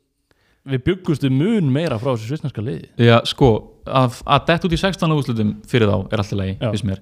við 0.70 0.84
byggustu 0.90 1.32
mun 1.32 1.72
meira 1.72 1.96
frá 1.96 2.12
þessu 2.12 2.34
svissneska 2.34 2.60
liði. 2.60 2.90
Já, 3.00 3.16
sko, 3.28 3.54
að, 3.88 4.20
að 4.28 4.48
dett 4.52 4.68
út 4.68 4.76
í 4.76 4.84
16 4.84 5.16
úrslutum 5.16 5.56
fyrir 5.72 5.88
þá 5.88 5.96
er 6.02 6.20
alltaf 6.20 6.36
lagi, 6.36 6.58
Já. 6.60 6.68
finnst 6.68 6.90
mér 6.92 7.00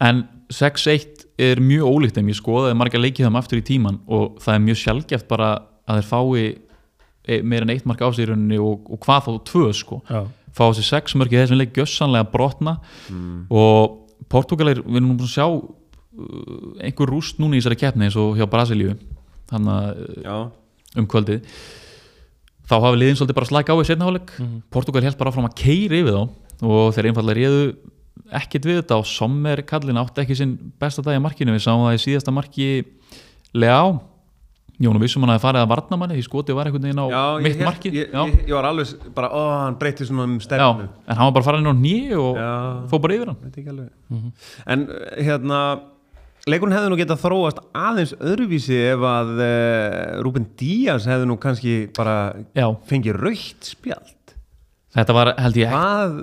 en 0.00 0.24
6-1 0.52 1.26
er 1.42 1.60
mjög 1.60 1.88
ólíkt 1.90 2.18
þeim. 2.18 2.30
Ég 2.30 2.38
skoðaði 2.38 2.76
marga 2.78 3.00
leikið 3.00 3.26
þeim 3.26 3.38
aftur 3.40 3.60
í 3.60 3.64
tíman 3.66 3.98
og 4.06 4.38
það 4.42 4.54
er 4.54 4.64
mjög 4.66 4.80
sjálfgeft 4.82 5.28
bara 5.30 5.50
að 5.86 6.00
þeir 6.00 6.08
fái 6.10 6.44
e- 7.26 7.42
meira 7.42 7.66
en 7.66 7.72
eitt 7.74 7.86
mark 7.88 8.02
á 8.02 8.08
sig 8.14 8.26
í 8.26 8.28
rauninni 8.30 8.58
og, 8.62 8.86
og 8.90 9.00
hvað 9.02 9.26
þá 9.26 9.32
tvö 9.50 9.70
sko. 9.76 10.00
Já, 10.08 10.22
fá 10.56 10.64
þessi 10.70 10.86
sex 10.86 11.16
mörk 11.18 11.34
í 11.34 11.40
þessum 11.40 11.60
leik 11.60 11.74
gjössanlega 11.76 12.28
brotna. 12.32 12.78
Og 13.50 14.02
Portugalir 14.32 14.80
við 14.84 15.00
erum 15.00 15.16
búin 15.16 15.26
að 15.26 15.34
sjá 15.34 15.46
uh, 15.46 16.78
einhver 16.82 17.10
rúst 17.12 17.42
núna 17.42 17.58
í 17.58 17.60
þessari 17.60 17.80
keppni 17.82 18.08
eins 18.08 18.16
og 18.18 18.38
hjá 18.38 18.46
Brasilíu 18.50 18.94
Já, 20.24 20.36
um 20.96 21.06
kvöldið. 21.06 21.44
Þá 22.66 22.74
hafa 22.80 22.96
liðin 22.98 23.18
svolítið 23.18 23.38
bara 23.38 23.46
slæk 23.50 23.68
á 23.70 23.74
í 23.78 23.84
setna 23.86 24.08
hálfleik. 24.08 24.32
Mhm. 24.40 24.62
Portugal 24.74 25.04
held 25.04 25.18
bara 25.18 25.30
áfram 25.30 25.46
að 25.46 25.58
keiri 25.60 26.00
yfir 26.02 26.16
þá 26.16 26.24
og 26.66 26.94
þeir 26.96 27.10
einfallega 27.10 27.38
réðu 27.38 27.66
ekkit 28.34 28.66
við 28.66 28.82
þetta 28.82 28.98
og 29.00 29.08
Sommer 29.08 29.62
kallin 29.66 30.00
átti 30.00 30.24
ekki 30.24 30.36
sinn 30.38 30.56
besta 30.80 31.04
dag 31.04 31.18
í 31.18 31.22
markinu. 31.22 31.54
Við 31.56 31.64
sáum 31.66 31.86
það 31.86 31.98
í 31.98 32.04
síðasta 32.04 32.34
marki 32.34 32.68
Leá. 33.56 33.96
Jónu 34.76 35.00
vissum 35.00 35.24
hann 35.24 35.32
að 35.32 35.44
farið 35.46 35.62
að 35.64 35.70
varna 35.70 35.96
manni 35.96 36.16
því 36.18 36.22
skotið 36.26 36.56
var 36.58 36.68
einhvern 36.68 36.84
veginn 36.84 36.98
á 37.00 37.06
já 37.08 37.22
mitt 37.40 37.54
ég, 37.56 37.64
marki 37.64 37.92
ég, 37.94 38.10
já. 38.12 38.24
ég, 38.28 38.42
ég 38.44 38.52
var 38.52 38.66
alveg 38.68 39.06
bara, 39.16 39.30
ó, 39.32 39.40
hann 39.62 39.78
breytti 39.80 40.04
svona 40.04 40.26
um 40.28 40.34
já, 40.36 40.44
stefnu 40.44 40.84
en 40.84 41.16
hann 41.16 41.30
var 41.30 41.36
bara 41.38 41.46
farin 41.46 41.64
inn 41.64 41.72
á 41.72 41.76
nýju 41.80 42.18
og 42.20 42.40
fór 42.90 43.00
bara 43.06 43.16
yfir 43.16 43.30
hann. 43.30 43.38
Veit 43.46 43.56
ekki 43.62 43.72
alveg. 43.72 44.26
En 44.74 44.84
hérna 45.16 45.60
leikurinn 46.46 46.76
hefði 46.76 46.90
nú 46.92 46.98
getað 47.00 47.22
þróast 47.24 47.62
aðeins 47.72 48.12
öðruvísi 48.20 48.76
ef 48.90 49.06
að 49.08 49.32
uh, 49.46 50.20
Rúben 50.26 50.44
Díaz 50.60 51.08
hefði 51.08 51.30
nú 51.32 51.38
kannski 51.40 51.78
bara 51.96 52.18
já, 52.52 52.68
fengið 52.90 53.16
raukt 53.24 53.72
spjald 53.72 54.12
þetta 54.96 55.14
var 55.16 55.30
held 55.38 55.58
ég 55.60 55.72
Hvað, 55.72 56.14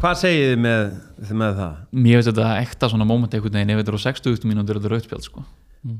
hvað 0.00 0.18
segið 0.22 0.48
þið 0.52 0.58
með, 0.66 0.96
með 1.42 1.54
það? 1.60 1.76
mér 2.06 2.18
veist 2.20 2.30
þetta 2.32 2.50
ekta 2.62 2.90
svona 2.92 3.06
moment 3.08 3.36
einhvern 3.36 3.56
veginn 3.58 3.74
ef 3.74 3.80
þetta 3.82 3.94
er 3.94 3.98
á 4.00 4.06
60 4.06 4.48
mínútur 4.50 4.78
þetta 4.80 4.90
er 4.90 4.96
rautspjald 4.96 5.26
sko. 5.26 5.44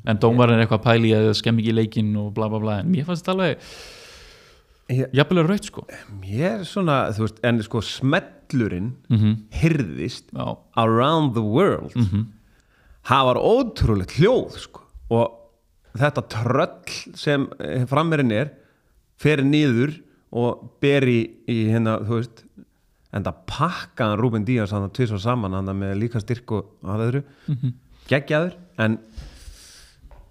en 0.06 0.18
dómarinn 0.22 0.58
er 0.58 0.64
eitthvað 0.66 0.80
að 0.80 0.88
pæli 0.88 1.12
að 1.16 1.28
skemm 1.38 1.60
ekki 1.62 1.74
leikinn 1.76 2.12
og 2.20 2.32
bla 2.36 2.48
bla 2.52 2.58
bla 2.62 2.78
en 2.82 2.90
mér 2.92 3.06
fannst 3.08 3.24
þetta 3.24 3.36
alveg 3.36 3.56
er 5.42 5.48
raut 5.50 5.64
sko 5.66 5.86
Mér 6.20 6.62
svona, 6.68 6.98
þú 7.16 7.24
veist, 7.26 7.40
en 7.46 7.62
sko 7.66 7.80
smellurinn 7.82 8.92
mm 9.10 9.34
hyrðist 9.62 10.28
já, 10.34 10.46
around 10.76 11.34
the 11.34 11.42
world 11.42 11.94
Mhm. 11.96 12.26
það 13.06 13.24
var 13.30 13.36
ótrúlegt 13.40 14.16
hljóð 14.18 14.58
sko. 14.58 14.80
og 15.10 15.32
þetta 15.96 16.22
tröll 16.28 17.16
sem 17.16 17.46
frammerinn 17.88 18.32
er 18.32 18.50
fer 19.16 19.38
niður 19.42 19.94
og 20.32 20.64
ber 20.82 21.06
í, 21.08 21.20
hérna, 21.70 21.98
þú 22.06 22.18
veist 22.20 22.42
en 23.16 23.24
það 23.24 23.36
pakkaðan 23.48 24.18
Rúben 24.20 24.44
Díaz 24.44 24.72
hann 24.74 24.90
tvis 24.90 25.12
og 25.14 25.20
saman 25.22 25.54
hann 25.56 25.70
með 25.78 25.94
líka 26.02 26.20
styrk 26.20 26.52
og 26.58 26.74
aðeðru 26.84 27.22
Mhm. 27.48 27.72
geggjaður 28.10 28.56
en 28.82 28.98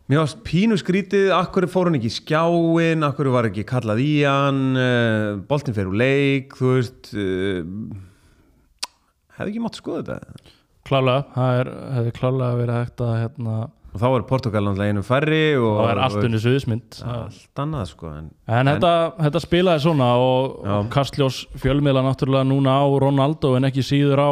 mér 0.09 0.19
varst 0.21 0.43
pínu 0.45 0.75
skrítið 0.77 1.31
akkur 1.33 1.65
fór 1.71 1.87
hann 1.89 1.95
ekki 1.97 2.11
í 2.11 2.17
skjáin 2.19 3.03
akkur 3.07 3.31
var 3.33 3.47
ekki 3.49 3.63
kallað 3.65 4.03
í 4.03 4.11
hann 4.27 4.75
uh, 4.77 5.39
boltin 5.49 5.73
fer 5.73 5.87
úr 5.89 5.97
leik 5.97 6.53
þú 6.59 6.75
veist 6.75 7.09
uh, 7.15 7.63
hefði 9.39 9.49
ekki 9.55 9.63
mátt 9.63 9.79
skoða 9.79 10.03
þetta 10.03 10.53
klálega, 10.85 11.23
það 11.33 11.59
er, 11.63 11.69
hefði 11.95 12.11
klálega 12.19 12.59
verið 12.59 12.75
hægt 12.83 13.01
að 13.01 13.15
hérna, 13.23 13.55
og 13.95 14.01
þá 14.01 14.07
er 14.09 14.25
Portugal 14.27 14.65
náttúrulega 14.65 14.91
einu 14.91 15.03
færri 15.07 15.43
og 15.55 15.77
það 15.79 15.91
er 15.93 16.01
allt 16.03 16.27
unni 16.27 16.41
suðismynd 16.43 16.97
allt 17.07 17.61
annað 17.63 17.85
sko 17.93 18.11
en, 18.11 18.27
En 18.51 18.69
þetta, 18.73 18.91
þetta 19.23 19.41
spilaði 19.45 19.83
svona 19.85 20.09
og, 20.19 20.57
og 20.67 20.89
Kastljós 20.91 21.45
fjölmiðla 21.63 22.03
náttúrulega 22.03 22.49
núna 22.49 22.75
á 22.75 22.85
Ronaldo 23.05 23.55
en 23.55 23.69
ekki 23.69 23.85
síður 23.85 24.19
á 24.19 24.31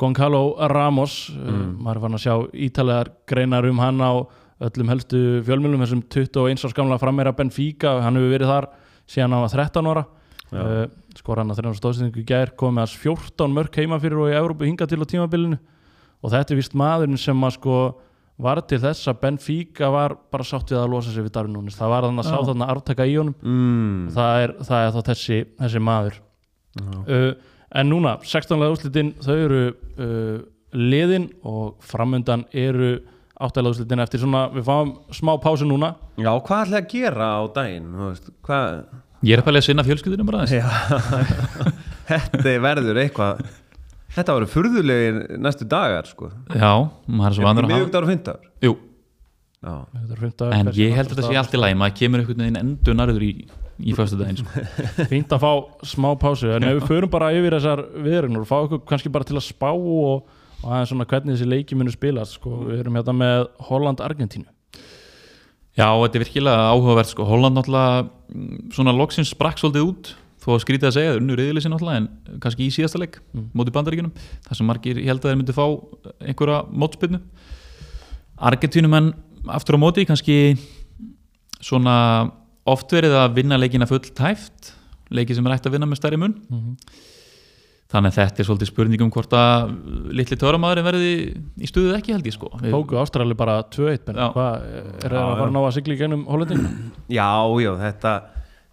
Goncalo 0.00 0.56
Ramos. 0.72 1.28
Mm. 1.30 1.76
maður 1.84 1.98
er 1.98 2.02
fann 2.02 2.16
að 2.16 2.24
sjá 2.24 2.34
ítalegar 2.66 3.12
greinar 3.30 3.68
um 3.68 3.78
hann 3.78 4.00
á 4.02 4.26
öllum 4.64 4.90
helstu 4.90 5.20
fjölmiðlum 5.46 5.84
þessum 5.84 6.02
21 6.10 6.64
árs 6.66 6.74
gamla 6.74 6.98
frammeira 6.98 7.34
Benfica 7.36 7.98
hann 8.02 8.18
hefur 8.18 8.32
verið 8.32 8.50
þar 8.50 8.68
síðan 9.10 9.36
hann 9.36 9.44
var 9.44 9.54
13 9.54 9.90
ára. 9.92 10.04
Uh, 10.54 10.84
skor 11.18 11.40
hann 11.40 11.50
að 11.50 11.60
þrjum 11.60 11.76
stóðsendingu 11.78 12.22
í 12.22 12.26
gær 12.28 12.52
komið 12.58 12.84
að 12.84 12.96
14 13.02 13.54
mörk 13.54 13.78
heima 13.80 13.98
fyrir 14.02 14.20
og 14.22 14.30
í 14.30 14.36
Európu 14.38 14.68
hinga 14.68 14.86
til 14.88 15.02
á 15.02 15.06
tímabilinu. 15.10 15.58
Og 16.24 16.32
þetta 16.32 16.54
er 16.54 16.60
vist 16.60 16.76
maðurinn 16.78 17.20
sem 17.20 17.46
að 17.46 17.56
sko 17.58 17.78
var 18.42 18.60
til 18.66 18.80
þess 18.82 19.08
að 19.10 19.20
Benfica 19.22 19.88
var 19.94 20.16
bara 20.32 20.46
sátt 20.46 20.72
við 20.72 20.80
að 20.80 20.90
losa 20.90 21.12
sig 21.14 21.22
við 21.22 21.34
Darwin 21.36 21.54
Núnes 21.54 21.78
það 21.78 21.92
var 21.92 22.06
þannig 22.08 22.24
að 22.24 22.30
sá 22.30 22.48
þarna 22.48 22.68
arftaka 22.72 23.06
í 23.06 23.16
honum. 23.20 23.36
Mm, 23.42 24.00
það 24.16 24.42
er, 24.42 24.54
það 24.68 24.86
er 24.86 24.94
þá 24.94 25.00
þessi, 25.10 25.40
þessi 25.60 25.82
maður. 25.88 26.20
Uh, 26.82 27.30
en 27.78 27.90
núna 27.92 28.16
16. 28.26 28.66
úrslitin 28.66 29.14
þau 29.22 29.34
eru 29.36 29.62
uh, 29.70 30.42
liðin 30.74 31.28
og 31.46 31.76
framundan 31.86 32.42
eru 32.50 32.96
áttæðlega 33.34 33.76
úrslitin 33.76 34.02
eftir. 34.02 34.24
Svona, 34.24 34.48
við 34.54 34.66
fáum 34.66 34.94
smá 35.14 35.34
pásu 35.42 35.68
núna. 35.68 35.94
Já, 36.18 36.32
hvað 36.34 36.66
ætlaði 36.66 36.80
að 36.82 36.92
gera 36.94 37.30
á 37.38 37.42
daginn? 37.54 37.90
Þú 37.94 38.10
veist, 38.10 38.30
hvað 38.46 38.82
ég 39.24 39.36
er 39.36 39.40
að 39.40 39.46
pæli 39.46 39.60
að 39.60 39.66
sinna 39.68 39.84
fjölskyldunum 39.86 40.28
bara 40.28 40.44
þetta 42.10 42.54
verður 42.60 42.98
eitthvað 43.00 43.44
þetta 44.14 44.36
voru 44.38 44.48
furðulegir 44.50 45.20
næstu 45.42 45.66
dagar 45.68 46.08
sko. 46.08 46.30
Já, 46.54 46.72
maður 47.06 47.30
er 47.30 47.38
svo 47.38 47.46
vanur 47.48 47.66
að 47.66 47.70
hafa 47.70 47.80
miðugdagur 47.80 48.06
og 48.06 48.12
fimmdagur 48.12 48.50
Jú, 48.64 48.74
fimmtudagur, 49.64 50.54
en 50.54 50.72
ég 50.76 50.94
held 50.94 51.10
að 51.10 51.18
þetta 51.18 51.28
sé 51.28 51.38
allt 51.40 51.54
í 51.54 51.60
lagi 51.60 51.76
maður 51.80 51.98
kemur 52.00 52.22
einhvern 52.22 52.42
veginn 52.44 52.60
endur 52.60 52.96
narður 52.98 53.24
í, 53.24 53.32
í 53.80 53.94
föstu 53.96 54.18
daginn 54.20 54.40
sko. 54.40 54.64
fínt 55.12 55.34
að 55.34 55.44
fá 55.44 55.52
smá 55.94 56.10
pásu 56.20 56.50
en 56.54 56.68
ef 56.68 56.80
við 56.80 56.88
förum 56.90 57.12
bara 57.12 57.30
yfir 57.34 57.56
þessar 57.58 57.84
viðregnur 57.94 58.44
og 58.44 58.50
fá 58.50 58.56
okkur 58.62 58.82
kannski 58.90 59.12
bara 59.14 59.28
til 59.28 59.38
að 59.40 59.46
spá 59.46 59.70
og, 59.72 60.26
og 60.60 60.66
aðeins 60.68 60.92
svona 60.92 61.08
hvernig 61.08 61.36
þessi 61.36 61.48
leiki 61.48 61.78
munu 61.78 61.94
spilast 61.94 62.38
sko. 62.38 62.58
við 62.68 62.84
erum 62.84 63.00
hérna 63.00 63.16
með 63.16 63.46
Holland-Argentínu. 63.70 64.50
Já, 65.74 65.88
þetta 65.90 66.20
er 66.20 66.22
virkilega 66.22 66.66
áhugavert 66.70 67.10
sko. 67.10 67.24
Holland 67.26 67.58
náttúrulega 67.58 68.04
mm, 68.04 68.58
svona 68.76 68.94
loksins 68.94 69.32
sprakk 69.34 69.58
svolítið 69.58 69.88
út 69.88 70.12
þó 70.44 70.48
að 70.54 70.62
skrítið 70.64 70.88
að 70.90 70.96
segja, 70.98 71.16
unnu 71.18 71.36
reyðilisi 71.38 71.70
náttúrulega 71.72 72.02
en 72.02 72.38
kannski 72.44 72.66
í 72.68 72.72
síðasta 72.74 73.00
leik, 73.00 73.18
Mm. 73.34 73.46
móti 73.56 73.72
bandaríkjunum 73.74 74.12
þar 74.44 74.58
sem 74.60 74.66
margir 74.68 75.00
held 75.00 75.22
að 75.24 75.30
þeir 75.32 75.38
myndi 75.40 75.56
fá 75.56 75.64
einhverja 76.28 76.58
mótspilnu 76.70 77.20
Argentínumenn 78.44 79.12
aftur 79.48 79.76
á 79.78 79.80
móti 79.80 80.04
kannski 80.08 80.36
svona 81.64 81.96
oft 82.68 82.92
verið 82.92 83.14
að 83.16 83.34
vinna 83.40 83.58
leikina 83.60 83.86
full 83.88 84.00
tæft 84.16 84.72
leiki 85.14 85.34
sem 85.36 85.46
er 85.46 85.56
ætti 85.56 85.68
að 85.70 85.76
vinna 85.78 85.88
með 85.88 86.00
stærri 86.00 86.18
mun 86.20 86.34
þannig 87.94 88.10
að 88.10 88.16
þetta 88.18 88.40
er 88.42 88.46
svolítið 88.48 88.70
spurning 88.72 89.02
um 89.04 89.10
hvort 89.14 89.34
að 89.38 89.74
litli 90.18 90.38
töramadurinn 90.40 90.86
verði 90.88 91.10
í 91.62 91.68
stuðið 91.70 91.98
ekki 91.98 92.14
held 92.16 92.26
ég 92.30 92.34
sko 92.34 92.48
tóku 92.58 92.98
Ástrali 92.98 93.36
bara 93.38 93.58
2-1 93.70 94.06
Benni. 94.08 94.24
Já. 94.24 94.30
hvað, 94.34 94.64
er 95.04 95.14
það 95.14 95.20
að 95.20 95.36
fara 95.38 95.46
að 95.46 95.54
ná 95.54 95.60
að 95.62 95.74
sigla 95.76 95.94
í 95.94 96.00
gennum 96.00 96.24
Hollandinu? 96.26 96.72
já, 97.20 97.28
já, 97.62 97.70
þetta 97.84 98.14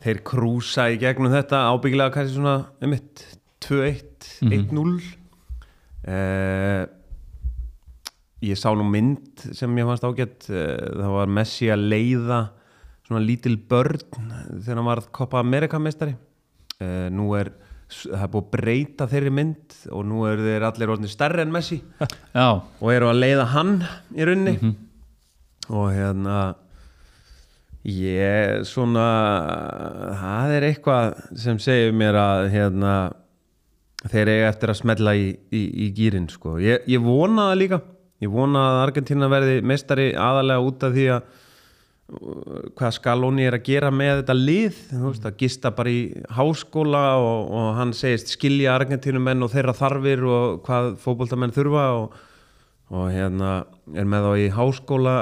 þeir 0.02 0.24
krúsa 0.28 0.88
í 0.94 0.98
gegnum 1.02 1.34
þetta 1.34 1.66
ábyggilega 1.72 2.16
kannski 2.16 2.38
svona 2.38 2.58
um 2.82 2.96
2-1, 3.62 4.32
1-0 4.42 4.96
eh, 6.10 6.86
ég 8.42 8.58
sá 8.58 8.72
nú 8.74 8.88
mynd 8.90 9.46
sem 9.54 9.78
ég 9.78 9.88
fannst 9.88 10.08
ágætt 10.08 10.50
eh, 10.50 10.74
það 10.98 11.16
var 11.18 11.34
Messi 11.38 11.70
að 11.72 11.86
leiða 11.94 12.42
svona 13.06 13.22
lítil 13.26 13.58
börn 13.70 14.02
þegar 14.64 14.80
hann 14.80 14.88
var 14.88 15.04
Copa 15.14 15.42
America 15.42 15.80
meistari. 15.82 16.16
Eh, 16.82 17.10
nú 17.14 17.34
er 17.38 17.52
það 17.92 18.24
er 18.24 18.32
búið 18.32 18.46
að 18.46 18.52
breyta 18.56 19.08
þeirri 19.12 19.34
mynd 19.36 19.78
og 19.92 20.06
nú 20.08 20.24
eru 20.30 20.46
þeir 20.48 20.66
allir 20.70 20.94
orðinir 20.94 21.12
stærri 21.12 21.44
en 21.44 21.54
Messi. 21.54 21.82
Já, 22.38 22.48
og 22.64 22.94
eru 22.94 23.12
að 23.12 23.22
leiða 23.22 23.48
hann 23.52 23.78
í 24.16 24.28
runni 24.28 24.56
og 25.70 25.92
hérna 25.94 26.38
ég 27.88 28.62
svona 28.70 29.08
það 30.20 30.54
er 30.58 30.67
eitthvað 30.67 31.15
sem 31.41 31.58
segir 31.62 31.96
mér 31.98 32.17
að 32.20 32.44
hérna 32.54 32.94
þeir 34.12 34.32
eiga 34.34 34.50
eftir 34.52 34.74
að 34.74 34.80
smella 34.82 35.13
í, 35.17 35.32
í, 35.54 35.62
í 35.86 35.89
gýrin 35.98 36.30
sko. 36.30 36.58
ég, 36.62 36.86
ég 36.89 37.02
vona 37.02 37.52
það 37.52 37.60
líka 37.62 37.82
ég 38.22 38.34
vona 38.34 38.65
að 38.70 38.82
Argentina 38.86 39.30
verði 39.32 39.62
meistari 39.65 40.12
aðalega 40.13 40.65
út 40.65 40.86
af 40.86 40.94
því 40.94 41.06
að 41.15 41.22
uh, 41.26 42.63
hvað 42.78 42.96
Scaloni 42.98 43.48
er 43.50 43.58
að 43.58 43.67
gera 43.70 43.91
með 43.94 44.22
þetta 44.22 44.38
lið, 44.38 44.82
þú 44.91 45.04
veist, 45.08 45.26
að 45.26 45.38
gista 45.41 45.74
bara 45.78 45.94
í 45.94 46.02
háskóla 46.38 47.06
og, 47.22 47.54
og 47.58 47.70
hann 47.80 47.94
segist 47.98 48.34
skilja 48.36 48.76
Argentínumenn 48.78 49.41
og 49.41 49.54
þeirra 49.54 49.78
þarfir 49.78 50.26
og 50.30 50.60
hvað 50.67 50.91
fótboltamenn 51.02 51.56
þurfa 51.56 51.88
og, 51.98 52.20
og 52.94 53.08
hérna 53.13 53.62
er 53.98 54.10
með 54.10 54.28
þá 54.28 54.34
í 54.38 54.52
háskóla 54.58 55.15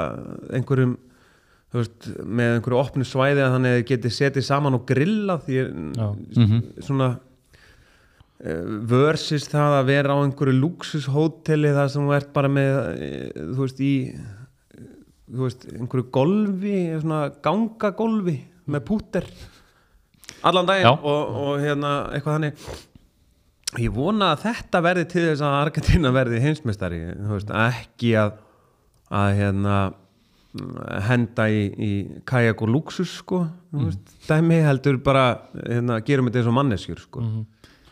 einhverjum 0.60 0.98
veist, 1.78 2.10
með 2.26 2.56
einhverju 2.58 2.80
opnu 2.80 3.08
svæði 3.08 3.44
að 3.46 3.56
þannig 3.56 3.88
geti 3.90 4.12
setið 4.14 4.46
saman 4.48 4.78
og 4.80 4.86
grilla 4.90 5.38
því 5.46 5.60
Já. 5.94 6.08
svona 6.86 7.10
eh, 8.42 8.66
versus 8.90 9.46
það 9.52 9.78
að 9.78 9.92
vera 9.92 10.18
á 10.18 10.24
einhverju 10.24 10.58
luxushóteli 10.58 11.76
þar 11.78 11.94
sem 11.94 12.10
þú 12.10 12.18
ert 12.18 12.34
bara 12.36 12.52
með 12.52 12.80
eh, 12.96 13.30
þú 13.38 13.62
veist 13.62 13.86
í 13.86 13.94
þú 15.30 15.46
veist, 15.46 15.70
einhverju 15.76 16.10
golfi 16.20 16.76
svona 16.98 17.24
gangagolfi 17.46 18.40
með 18.70 18.86
púter 18.88 19.30
allan 20.46 20.70
daginn 20.70 20.90
og, 20.90 21.40
og 21.44 21.56
hérna 21.60 21.94
eitthvað 22.16 22.38
þannig. 22.38 22.70
Ég 23.80 23.94
vona 23.94 24.32
að 24.34 24.46
þetta 24.48 24.80
verði 24.82 25.08
til 25.12 25.24
þess 25.28 25.44
að 25.46 25.56
Argentina 25.60 26.12
verði 26.16 26.40
heimsmeistari 26.42 27.02
ekki 27.70 28.16
að 28.18 28.38
að 29.10 29.32
hérna 29.40 29.76
henda 31.06 31.46
í, 31.54 31.64
í 31.70 31.92
kajak 32.28 32.64
og 32.66 32.72
luxus 32.74 33.20
sko, 33.22 33.44
veist, 33.76 34.16
dæmi 34.26 34.62
heldur 34.66 34.98
bara, 35.06 35.26
hérna, 35.62 36.00
gerum 36.06 36.30
þetta 36.30 36.42
eins 36.42 36.50
og 36.50 36.58
manneskjur 36.58 37.04
sko, 37.06 37.26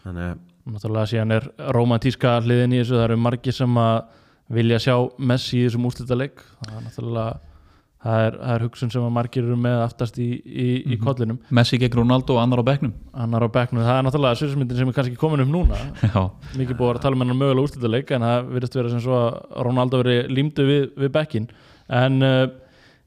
þannig 0.04 0.32
að 0.32 0.46
Náttúrulega 0.67 1.08
síðan 1.08 1.32
er 1.32 1.46
romantíska 1.72 2.34
hliðin 2.43 2.74
í 2.76 2.80
þessu, 2.82 2.98
það 2.98 3.06
eru 3.06 3.17
margir 3.24 3.56
sem 3.56 3.78
að 3.80 3.93
vilja 4.52 4.80
sjá 4.84 4.96
Messi 5.30 5.62
í 5.62 5.62
þessum 5.63 5.86
úrslitaleg 5.88 6.41
það 6.43 6.74
er 6.74 6.82
náttúrulega 6.84 7.28
það 8.04 8.24
er, 8.26 8.36
það 8.41 8.54
er 8.54 8.65
hugsun 8.65 8.91
sem 8.93 9.06
að 9.08 9.13
margir 9.15 9.46
eru 9.46 9.58
með 9.63 9.78
aftast 9.84 10.20
í, 10.22 10.28
í, 10.43 10.67
í 10.93 10.98
kollinum. 11.02 11.39
Messi 11.56 11.80
gegn 11.82 11.98
Ronaldo 12.02 12.36
og 12.36 12.41
annar 12.43 12.62
á 12.62 12.65
bekknum. 12.67 12.93
Annar 13.26 13.48
á 13.48 13.50
bekknum, 13.52 13.84
það 13.86 14.00
er 14.00 14.06
náttúrulega 14.08 14.39
sviðsmyndin 14.41 14.82
sem 14.82 14.91
er 14.91 14.98
kannski 14.98 15.20
komin 15.20 15.43
upp 15.43 15.54
núna. 15.54 15.80
Já, 16.06 16.20
mikið 16.60 16.80
búið 16.80 16.93
að 16.93 17.02
tala 17.06 17.17
um 17.17 17.26
hennar 17.26 17.39
mögulega 17.41 17.65
úrslitaleik 17.65 18.13
en 18.15 18.28
það 18.28 18.52
virðist 18.54 18.78
vera 18.80 18.93
sem 18.93 19.04
svo 19.04 19.17
að 19.24 19.39
Ronaldo 19.67 20.04
veri 20.04 20.17
límdu 20.32 20.67
við, 20.67 20.86
við 21.00 21.13
bekkin 21.17 21.50
en 21.93 22.26
uh, 22.26 22.47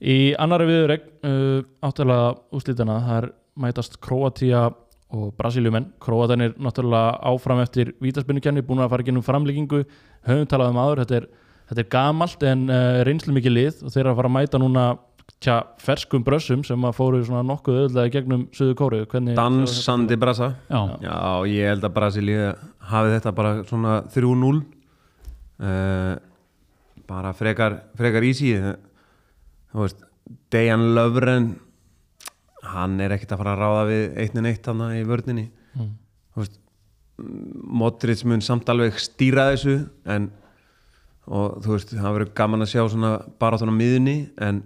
í 0.01 0.33
annari 0.41 0.69
viðurregn 0.71 1.11
uh, 1.27 1.59
áttalega 1.85 2.31
úrslitana 2.57 3.01
það 3.07 3.19
er 3.19 3.29
mætast 3.61 3.99
Kroatia 4.01 4.71
og 5.11 5.35
Brasiljumenn, 5.39 5.91
Kroatanir 6.03 6.55
náttúrulega 6.63 7.19
áfram 7.27 7.61
eftir 7.65 7.95
vítaspinnukenni, 8.03 8.63
búin 8.63 8.83
að 8.85 8.93
fara 8.93 9.07
gennum 9.07 9.27
framlíkingu, 9.27 9.83
höfum 10.29 10.49
talað 10.51 10.71
um 10.71 10.79
áður 10.79 11.03
þetta 11.03 11.17
er, 11.19 11.29
þetta 11.73 11.83
er 11.83 11.93
gamalt 11.97 12.45
en 12.47 12.67
uh, 12.71 13.01
reynslu 13.09 13.35
mikið 13.35 13.57
lið 13.57 13.85
og 13.85 13.95
þeir 13.95 14.13
að 14.13 14.21
fara 14.21 14.31
að 14.31 14.37
mæta 14.39 14.63
núna 14.63 14.87
tja, 15.41 15.59
ferskum 15.81 16.25
brössum 16.27 16.63
sem 16.67 16.87
að 16.87 16.97
fóru 16.99 17.21
svona 17.25 17.43
nokkuð 17.47 17.85
öðlega 17.85 18.15
gegnum 18.17 18.47
Suðu 18.57 18.77
Kóru 18.79 19.03
Hvernig, 19.11 19.37
Dansandi 19.39 20.19
brasa 20.21 20.53
já, 20.69 20.81
Já, 21.05 21.17
ég 21.51 21.71
held 21.71 21.87
að 21.87 21.95
Brasilíu 21.97 22.51
hafi 22.91 23.15
þetta 23.17 23.35
bara 23.37 23.55
svona 23.69 24.01
3-0 24.15 24.51
uh, 24.61 26.19
bara 27.11 27.35
frekar 27.37 27.81
frekar 27.99 28.27
easy 28.27 28.55
þú 28.55 29.85
veist, 29.85 30.07
Dejan 30.55 30.93
Löfren 30.95 31.53
hann 32.71 32.99
er 33.03 33.15
ekkert 33.17 33.35
að 33.35 33.43
fara 33.43 33.55
að 33.57 33.63
ráða 33.65 33.85
við 33.91 34.19
eitnin 34.25 34.49
eitt 34.51 34.71
hann 34.71 34.87
í 34.95 35.07
vörninni 35.09 35.49
Mm. 35.71 35.93
Modric 37.71 38.23
mun 38.25 38.41
samt 38.43 38.69
alveg 38.73 38.97
stýra 38.99 39.51
þessu 39.53 39.75
en 40.09 40.31
og 41.31 41.61
þú 41.63 41.75
veist, 41.77 41.93
það 41.95 42.15
verður 42.17 42.31
gaman 42.41 42.65
að 42.65 42.71
sjá 42.73 42.83
svona 42.91 43.11
bara 43.39 43.59
á 43.61 43.71
miðunni 43.71 44.17
en 44.43 44.63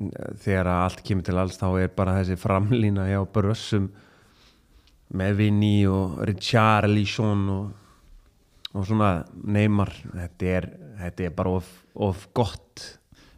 eh, 0.00 0.30
þegar 0.44 0.70
allt 0.72 1.02
kemur 1.04 1.26
til 1.26 1.36
alls 1.42 1.58
þá 1.60 1.66
er 1.82 1.90
bara 1.96 2.14
þessi 2.20 2.38
framlína 2.40 3.08
hjá 3.10 3.18
brössum 3.34 3.90
með 5.16 5.36
Vinny 5.42 5.74
og 5.90 6.16
Richarlison 6.26 7.44
og, 7.52 7.66
og 8.72 8.86
svona 8.88 9.10
Neymar 9.44 9.92
þetta 10.14 10.52
er, 10.54 10.70
þetta 11.00 11.26
er 11.28 11.34
bara 11.36 11.56
of, 11.58 11.68
of 11.94 12.26
gott. 12.36 12.86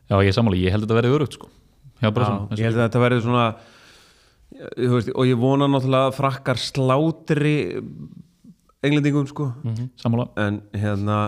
Já, 0.08 0.16
ég 0.22 0.30
er 0.30 0.36
sammála, 0.36 0.60
ég 0.60 0.74
held 0.74 0.84
að 0.84 0.88
þetta 0.88 1.00
verði 1.00 1.16
örugt 1.18 1.38
sko. 1.38 1.50
Já, 1.98 2.08
Já, 2.08 2.28
ég 2.54 2.64
held 2.68 2.78
að 2.78 2.84
þetta 2.84 3.02
verður 3.02 3.24
svona 3.24 3.46
veist, 4.94 5.10
og 5.12 5.26
ég 5.26 5.40
vona 5.40 5.66
náttúrulega 5.70 6.10
að 6.12 6.18
frakkar 6.18 6.60
slátri 6.62 7.56
englendingum 8.86 9.26
sko. 9.28 9.48
Sammála. 9.98 10.28
En, 10.38 10.60
hérna, 10.78 11.18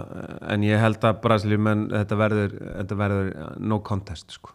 en 0.55 0.69
ég 0.69 0.81
held 0.81 1.03
að 1.09 1.19
Brasilíum 1.25 1.67
menn 1.67 1.89
þetta 1.91 2.21
verður, 2.21 2.55
þetta 2.69 3.01
verður 3.03 3.35
no 3.59 3.83
contest 3.87 4.39
sko 4.39 4.55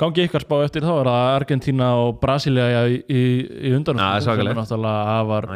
Gangi 0.00 0.24
ykkar 0.24 0.42
spá 0.42 0.54
eftir 0.64 0.82
þá 0.86 0.92
er 0.94 1.08
það 1.10 1.26
Argentína 1.36 1.88
og 2.00 2.14
Brasilia 2.22 2.84
í, 2.88 2.94
í, 3.12 3.22
í 3.68 3.72
undan 3.76 4.00
Já, 4.00 4.06
það 4.24 4.40
er 4.42 4.56
náttúrulega 4.56 5.16
afar, 5.18 5.48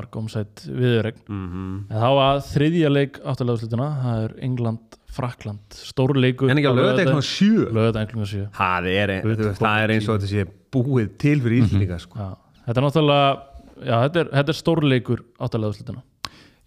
er 0.00 0.08
gómsætt 0.14 0.62
viðurregn 0.66 1.20
mm 1.28 1.50
en 1.90 2.00
þá 2.00 2.08
að 2.24 2.40
þriðja 2.48 2.92
leik 2.94 3.20
áttalega 3.20 3.58
úrslituna 3.58 3.88
það 4.00 4.22
er 4.24 4.34
England, 4.48 4.96
Frakland 5.10 5.76
stórleikur 5.76 6.50
En 6.50 6.60
ekki 6.62 6.70
að 6.70 6.80
eitthvað 7.04 7.28
sjö? 7.28 7.66
lögða 7.76 8.02
einhverjum 8.02 8.30
sjö. 8.30 8.46
Það 8.56 8.88
er, 8.94 9.12
er 9.84 9.94
eins 9.94 10.08
og 10.08 10.16
þetta 10.18 10.30
sé 10.32 10.46
búið 10.70 11.12
til 11.20 11.36
fyrir 11.44 11.64
Íslinga 11.66 11.98
sko. 12.00 12.16
Já, 12.16 12.30
þetta 12.66 12.80
er 12.80 12.86
náttúrulega 12.86 13.30
já, 13.84 13.96
þetta 14.06 14.22
er, 14.22 14.32
þetta 14.38 14.54
er 14.54 14.58
stórleikur 14.60 15.22
áttalega 15.38 15.74
úrslituna 15.74 16.02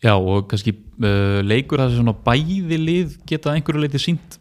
Já, 0.04 0.14
og 0.20 0.48
kannski 0.52 0.74
uh, 0.76 1.40
leikur 1.48 1.80
það 1.80 1.94
sem 1.94 2.02
svona 2.02 2.16
bæði 2.26 2.80
lið 2.80 3.18
geta 3.30 3.52
að 3.52 3.60
einhverju 3.60 3.84
leiti 3.86 4.02
sínt 4.04 4.40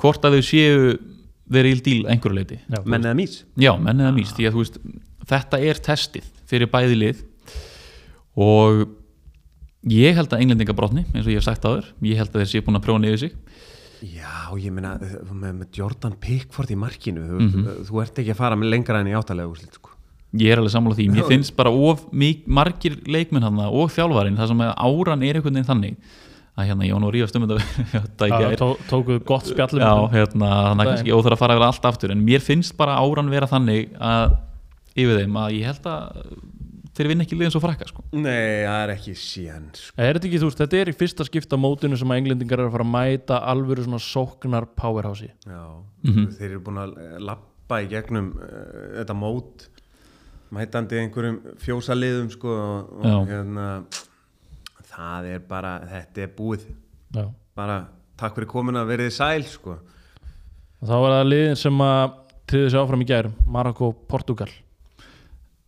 hvort 0.00 0.24
að 0.24 0.38
þau 0.38 0.46
séu 0.48 0.84
verið 1.50 1.76
í 1.80 1.82
díl 1.88 2.06
einhverju 2.10 2.36
leiti 2.38 2.58
menn 2.86 3.04
eða 3.04 3.16
mís 3.18 3.40
Já, 3.58 3.72
menn 3.78 4.00
eða 4.04 4.14
mís, 4.16 4.32
því 4.36 4.46
að 4.48 4.56
þú 4.56 4.62
veist 4.64 4.78
þetta 5.30 5.60
er 5.70 5.80
testið 5.90 6.28
fyrir 6.50 6.70
bæði 6.72 6.96
lið 7.00 7.24
og 8.40 8.86
ég 9.90 10.16
held 10.18 10.32
að 10.34 10.42
englendinga 10.44 10.74
brotni, 10.76 11.04
eins 11.14 11.24
og 11.26 11.32
ég 11.32 11.38
hef 11.40 11.46
sagt 11.46 11.64
áður. 11.66 11.86
Ég 12.04 12.18
held 12.20 12.34
að 12.34 12.42
þeir 12.42 12.50
séu 12.52 12.64
búin 12.66 12.76
að 12.78 12.84
prjóna 12.84 13.08
yfir 13.10 13.22
sig. 13.22 13.36
Já, 14.00 14.52
ég 14.60 14.72
meina 14.72 14.94
með, 15.00 15.46
með 15.60 15.66
Jordan 15.76 16.14
Pickford 16.20 16.70
í 16.72 16.76
markinu 16.80 17.24
þú, 17.26 17.62
þú 17.88 17.98
ert 18.04 18.20
ekki 18.22 18.32
að 18.34 18.38
fara 18.40 18.56
með 18.56 18.70
lengra 18.74 19.00
enn 19.02 19.10
í 19.10 19.16
áttalega 19.18 19.50
úrslit 19.50 19.76
sko. 19.76 19.92
ég 20.40 20.52
er 20.54 20.60
alveg 20.62 20.72
sammála 20.72 20.96
því, 20.96 21.06
mér 21.12 21.26
finnst 21.28 21.52
bara 21.58 21.72
of 21.74 22.06
mik- 22.16 22.46
margir 22.48 22.96
leikmenn 23.10 23.44
hann 23.44 23.58
og 23.66 23.90
þjálfarinn 23.92 24.38
það 24.40 24.52
sem 24.52 24.62
að 24.64 24.72
áran 24.86 25.24
er 25.26 25.36
einhvern 25.40 25.58
veginn 25.58 25.68
þannig 25.68 25.96
að 26.58 26.66
hérna, 26.70 26.86
ég 26.88 26.92
var 26.96 27.00
nú 27.04 27.08
að 27.10 27.14
rífast 27.16 27.36
um 27.38 27.46
þetta 27.48 28.28
gær. 28.34 28.56
tó, 28.60 28.68
tókuðu 28.90 29.22
gott 29.24 29.46
spjallum 29.48 29.80
Já, 29.84 29.92
hérna, 30.16 30.48
þannig 30.70 30.84
að 30.86 30.90
kannski 30.94 31.14
óþar 31.16 31.36
að 31.36 31.42
fara 31.44 31.56
yfir 31.56 31.66
allt 31.70 31.90
aftur 31.92 32.14
en 32.14 32.24
mér 32.26 32.42
finnst 32.44 32.76
bara 32.76 32.98
áran 33.00 33.30
vera 33.32 33.46
þannig 33.50 33.92
að 34.00 34.34
yfir 34.98 35.20
þeim 35.22 35.36
að 35.40 35.54
ég 35.56 35.68
held 35.70 35.86
að 35.86 36.32
þeir 37.00 37.08
vinna 37.12 37.24
ekki 37.24 37.36
liðin 37.38 37.52
svo 37.54 37.60
frakka 37.62 37.86
sko. 37.88 38.02
Nei, 38.12 38.66
það 38.66 38.80
er 38.82 38.90
ekki 38.96 39.12
síðan 39.16 39.68
sko. 39.78 39.94
Er 39.96 40.16
þetta 40.18 40.26
ekki, 40.28 40.40
þú 40.42 40.48
veist, 40.50 40.58
þetta 40.60 40.80
er 40.82 40.90
í 40.90 40.94
fyrsta 40.98 41.24
skipta 41.24 41.56
mótinu 41.62 41.96
sem 41.96 42.10
að 42.12 42.18
englendingar 42.20 42.60
eru 42.60 42.68
að 42.68 42.74
fara 42.74 42.84
að 42.88 42.90
mæta 42.96 43.38
alvöru 43.54 43.84
svona 43.86 44.02
sóknar 44.04 44.66
powerhouse 44.76 45.30
Já, 45.46 45.62
Mhm. 46.04 46.26
þeir 46.36 46.48
eru 46.50 46.60
búin 46.66 46.80
að 46.82 46.98
lappa 47.30 47.78
í 47.84 47.88
gegnum 47.92 48.32
uh, 48.42 48.98
þetta 48.98 49.16
mót 49.16 49.68
mætandi 50.50 50.98
einhverjum 50.98 51.38
fjósaliðum 51.62 52.30
sko, 52.34 52.54
og, 52.58 53.04
Já. 53.06 53.14
og 53.20 53.28
hérna 53.30 53.66
það 55.00 55.28
er 55.34 55.44
bara, 55.50 55.74
þetta 55.90 56.24
er 56.26 56.32
búið. 56.36 56.66
Já. 57.10 57.24
bara 57.58 57.76
takk 58.20 58.36
fyrir 58.36 58.48
komuna, 58.50 58.84
verið 58.86 59.10
sæl 59.16 59.42
sko. 59.48 59.78
Og 60.80 60.88
þá 60.88 60.96
er 60.96 61.14
það 61.16 61.30
liðin 61.32 61.58
sem 61.58 61.84
að 61.84 62.18
triði 62.50 62.72
sig 62.72 62.80
áfram 62.80 63.02
í 63.04 63.08
gær, 63.08 63.28
Marokko, 63.50 63.92
Portugal 64.10 64.50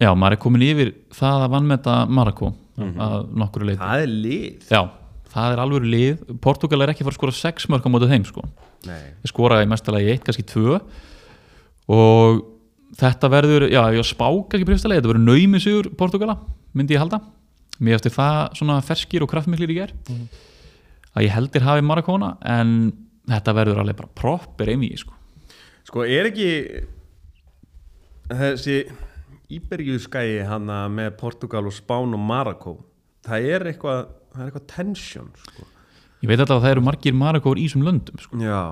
Já, 0.03 0.11
maður 0.19 0.35
er 0.35 0.41
komin 0.43 0.65
yfir 0.67 0.91
það 1.15 1.45
að 1.45 1.53
vannmeta 1.53 1.97
Marako 2.11 2.51
að 2.83 3.19
nokkru 3.39 3.69
leiti 3.69 3.79
það 3.83 4.03
er 4.03 4.15
lið. 4.25 4.65
Já, 4.73 4.81
það 5.35 5.53
er 5.55 5.61
alveg 5.63 5.85
lið. 5.93 6.25
Portugal 6.43 6.81
er 6.83 6.93
ekki 6.93 7.05
að 7.05 7.09
fara 7.11 7.15
að 7.15 7.21
skora 7.21 7.37
6 7.39 7.69
mörg 7.71 7.87
á 7.87 7.91
mótið 7.93 8.15
þeim 8.15 8.25
sko. 8.27 8.47
Skoraði 9.31 9.69
mestalagi 9.71 10.09
1, 10.17 10.25
kannski 10.27 10.47
2 10.51 10.81
og 11.93 12.41
þetta 12.99 13.31
verður, 13.33 13.69
já, 13.71 13.83
ég 13.95 14.09
spá 14.09 14.27
kannski 14.27 14.67
breyfstalegi, 14.69 15.03
þetta 15.03 15.13
verður 15.13 15.27
naumi 15.29 15.63
sigur 15.63 15.91
Portugala, 15.99 16.39
myndi 16.75 16.97
ég 16.97 17.03
halda 17.05 17.21
mér 17.81 17.99
eftir 17.99 18.15
það 18.15 18.59
svona 18.59 18.81
ferskir 18.85 19.25
og 19.25 19.31
kraftmiklir 19.33 19.73
í 19.73 19.79
ger 19.81 19.95
að 21.13 21.27
ég 21.27 21.35
heldur 21.35 21.67
hafi 21.67 21.85
Marakona 21.85 22.35
en 22.49 22.93
þetta 23.29 23.55
verður 23.57 23.83
alveg 23.83 23.99
bara 24.01 24.15
proper 24.19 24.73
einví 24.73 24.93
sko. 24.99 25.15
Sko 25.87 26.05
er 26.07 26.31
ekki 26.31 26.51
þessi 28.33 28.79
Íbergjúskæi 29.53 30.41
hana 30.49 30.87
með 30.89 31.13
Portugal 31.21 31.67
og 31.69 31.75
Spán 31.77 32.15
og 32.17 32.23
Marokko 32.25 32.79
það 33.27 33.49
er 33.53 33.67
eitthvað 33.73 34.07
það 34.33 34.41
er 34.41 34.49
eitthvað 34.49 34.69
tension 34.73 35.29
sko. 35.37 35.67
ég 36.23 36.31
veit 36.31 36.41
alltaf 36.41 36.57
að 36.57 36.65
það 36.65 36.75
eru 36.77 36.85
margir 36.87 37.17
Marakóur 37.19 37.61
í 37.61 37.67
þessum 37.69 37.85
löndum 37.87 38.23
sko. 38.23 38.41
Já 38.41 38.63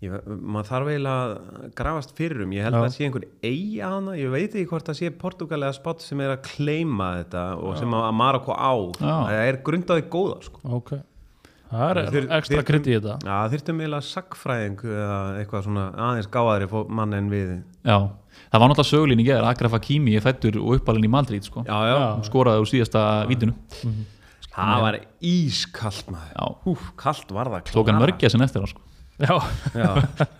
ég, 0.00 0.14
maður 0.40 0.68
þarf 0.70 0.88
eiginlega 0.94 1.26
að 1.26 1.74
grafast 1.80 2.14
fyrir 2.16 2.42
um 2.46 2.52
ég 2.56 2.64
held 2.64 2.74
Já. 2.74 2.80
að 2.80 2.86
það 2.86 2.94
sé 2.96 3.04
einhver 3.08 3.26
eigi 3.50 3.80
hana 3.84 4.14
ég 4.16 4.30
veit 4.32 4.48
ekki 4.54 4.66
hvort 4.70 4.88
það 4.88 4.98
sé 5.02 5.10
Portugal 5.20 5.60
eða 5.60 5.76
Spán 5.76 6.00
sem 6.00 6.20
er 6.24 6.32
að 6.36 6.42
kleima 6.48 7.10
þetta 7.20 7.44
og 7.60 7.76
sem 7.80 7.94
að 8.00 8.10
Marokko 8.22 8.56
á 8.56 8.72
Já. 8.96 9.14
það 9.28 9.44
er 9.50 9.60
grundaði 9.68 10.06
góða 10.16 10.42
sko. 10.48 10.60
Ok 10.80 10.92
Það 11.70 11.90
er 11.90 11.98
Þeir- 12.10 12.24
ekstra 12.34 12.56
þeir- 12.58 12.66
krydd 12.66 12.86
í 12.90 12.94
þetta 12.96 13.12
Já, 13.28 13.34
þyrftum 13.52 13.78
eiginlega 13.84 14.06
sagfræðing 14.08 14.80
eða 14.90 15.18
eitthvað 15.38 15.66
svona 15.68 15.84
aðeins 15.94 16.26
gáðari 16.34 16.66
fó- 16.72 16.88
mann 16.90 17.14
en 17.14 17.28
við 17.30 17.52
já, 17.86 17.98
það 18.50 18.58
var 18.64 18.68
náttúrulega 18.72 18.90
sögulín 18.90 19.20
í 19.22 19.26
ger 19.28 19.46
Akraf 19.46 19.76
Hakimi 19.76 20.16
er 20.18 20.24
fættur 20.24 20.58
og 20.58 20.80
uppalinn 20.80 21.06
í 21.06 21.10
Madrid 21.14 21.44
sko. 21.46 21.62
Já, 21.62 21.78
já, 21.86 21.94
Já. 21.94 22.08
skoraði 22.26 22.64
úr 22.64 22.70
síðasta 22.72 23.04
vítinu 23.30 23.54
það 24.50 24.82
var 24.82 24.98
ískallt 25.22 26.10
maður 26.10 26.34
Já. 26.34 26.44
Húf, 26.66 26.90
kallt 26.98 27.30
var 27.38 27.46
það 27.54 27.70
tók 27.70 27.86
hann 27.92 28.02
mörgja 28.02 28.30
sem 28.34 28.42
eftir 28.42 28.64
á 28.64 28.68
sko. 28.72 28.82
Já, 29.20 29.34
Já, 29.76 29.90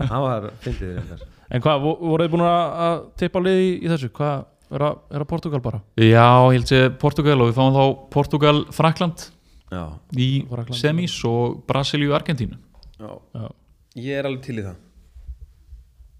það 0.00 0.22
var 0.24 0.46
fyndið 0.64 0.96
þér 1.10 1.24
en 1.50 1.64
hvað, 1.64 1.82
vo- 1.84 1.96
voruð 2.00 2.26
þið 2.26 2.32
búin 2.34 2.44
að 2.46 2.60
að 2.86 2.96
tippa 3.20 3.40
á 3.42 3.46
liði 3.46 3.64
í, 3.66 3.72
í 3.84 3.90
þessu? 3.90 4.10
Hvað, 4.16 4.44
er 4.70 4.84
að, 4.86 5.00
er 5.10 5.24
að 5.24 5.28
Portugal 5.32 5.60
bara? 5.64 5.80
Já, 5.98 6.28
ég 6.46 6.56
held 6.56 6.70
sé 6.70 6.80
Portugal 7.02 7.36
og 7.40 7.50
við 7.50 7.56
fáum 7.58 7.74
þá 7.76 7.82
Portugal, 8.14 8.54
Frakland 8.74 9.24
Já, 9.70 9.82
í 10.18 10.28
semis 10.78 11.14
og 11.28 11.60
Brasilíu, 11.68 12.14
Argentínu 12.16 12.56
já, 12.98 13.10
Já. 13.36 13.44
ég 14.02 14.20
er 14.20 14.28
alveg 14.30 14.46
til 14.46 14.56
í 14.58 14.64
það 14.66 14.78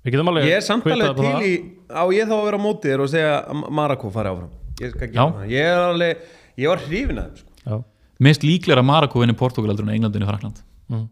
Við 0.00 0.14
getum 0.14 0.30
alveg 0.32 0.46
Ég 0.48 0.56
er 0.56 0.64
samt 0.64 0.84
kvittað 0.86 1.10
alveg 1.10 1.10
upp 1.10 1.20
á 1.20 1.24
til 1.24 1.32
það. 1.34 1.46
í 1.46 1.54
á 1.90 2.04
ég 2.16 2.28
þá 2.30 2.34
að 2.36 2.44
vera 2.46 2.60
á 2.60 2.66
móti 2.66 2.90
þér 2.92 3.02
og 3.04 3.10
segja 3.12 3.32
að 3.40 3.64
Marako 3.80 4.12
fari 4.14 4.32
áfram 4.32 4.52
Ég 4.80 4.94
það 4.96 5.50
Ég 5.52 5.66
er 5.66 5.80
alveg, 5.84 6.22
ég 6.56 6.70
var 6.72 6.84
hrifin 6.86 7.20
að 7.20 7.26
þeim 7.26 7.40
sko. 7.42 7.50
Já, 7.66 7.80
Mest 8.20 8.44
líklega 8.46 8.84
Marako 8.86 9.22
vinni 9.22 9.36
Portugal 9.36 9.72
heldur 9.72 9.86
en 9.88 9.94
Englandinu 9.96 10.28
Frakland 10.30 10.62
mm. 10.88 11.04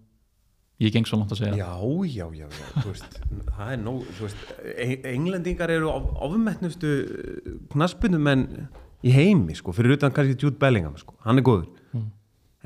Ég 0.79 0.93
geng 0.95 1.09
svo 1.11 1.19
langt 1.19 1.33
að 1.35 1.41
segja. 1.41 1.57
Já, 1.59 1.71
já, 2.07 2.27
já, 2.39 2.47
já 2.47 2.67
þú 2.77 2.93
veist, 2.93 3.17
Það 3.57 3.73
er 3.73 3.81
nóg 3.83 4.05
þú 4.15 4.29
veist, 4.29 4.53
Englendingar 5.11 5.73
eru 5.75 5.89
of, 5.91 6.05
ofmetnustu 6.29 6.93
knaspunum 7.73 8.23
menn 8.29 8.45
í 9.03 9.15
heimi 9.15 9.57
sko, 9.59 9.75
fyrir 9.75 9.97
utan 9.97 10.15
kannski 10.15 10.39
Jude 10.39 10.59
Bellingham 10.61 10.95
sko. 11.01 11.17
hann 11.27 11.41
er 11.41 11.47
góður. 11.47 11.73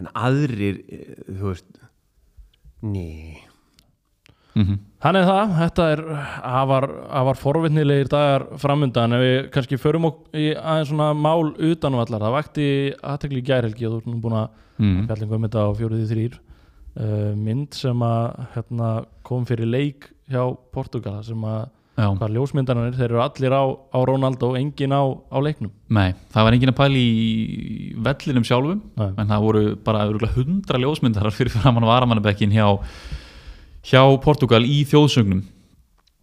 En 0.01 0.09
aðrir, 0.16 0.83
eh, 0.88 1.16
þú 1.29 1.48
veist 1.53 1.81
ný 2.83 3.09
mm 4.53 4.79
Þannig 5.03 5.25
það, 5.27 5.53
þetta 5.59 5.85
er 5.90 6.01
afar, 6.46 6.85
afar 7.11 7.38
forvitnilegir 7.40 8.11
dagar 8.12 8.44
framundan. 8.62 9.16
Ef 9.16 9.22
við 9.22 9.38
kannski 9.57 9.79
förum 9.81 10.05
ok 10.07 10.37
í 10.38 10.44
aðeins 10.55 10.92
svona 10.92 11.09
mál 11.18 11.48
utanvallar, 11.57 12.22
það 12.22 12.37
vakti 12.37 12.66
aðtekli 13.01 13.42
gærhelgi 13.48 13.88
og 13.88 13.96
þú 13.96 14.12
nú 14.12 14.20
búin 14.22 14.37
að 14.38 14.61
mm. 14.79 15.01
fjallingum 15.09 15.40
um 15.40 15.48
þetta 15.48 15.64
á 15.66 15.70
fjóruði 15.81 16.07
þrýr 16.12 16.37
uh, 16.96 17.33
mynd 17.38 17.76
sem 17.76 18.02
að 18.07 18.42
hérna, 18.57 18.90
kom 19.26 19.46
fyrir 19.48 19.70
leik 19.70 20.11
hjá 20.33 20.44
Portugala 20.72 21.22
sem 21.26 21.46
að 21.46 21.70
hvað 21.92 22.37
ljósmyndanir, 22.37 22.94
þeir 22.96 23.11
eru 23.11 23.20
allir 23.20 23.52
á, 23.52 23.64
á 23.68 23.98
Ronaldo 24.09 24.52
og 24.52 24.59
engin 24.59 24.94
á, 24.96 25.02
á 25.12 25.38
leiknum. 25.44 25.72
Nei, 25.92 26.14
það 26.33 26.46
var 26.46 26.57
engin 26.57 26.72
að 26.72 26.78
pæla 26.78 27.00
í 27.00 27.96
vellinum 28.07 28.46
sjálfum 28.48 28.78
Nei. 28.96 29.11
en 29.11 29.26
það 29.28 29.44
voru 29.44 29.64
bara 29.85 30.07
hundra 30.37 30.81
ljósmyndarar 30.81 31.37
fyrir 31.37 31.52
framann 31.52 31.88
varamannabekkin 31.88 32.55
hjá, 32.55 32.78
hjá 33.85 34.00
Portugal 34.24 34.64
í 34.64 34.83
þjóðsögnum. 34.88 35.44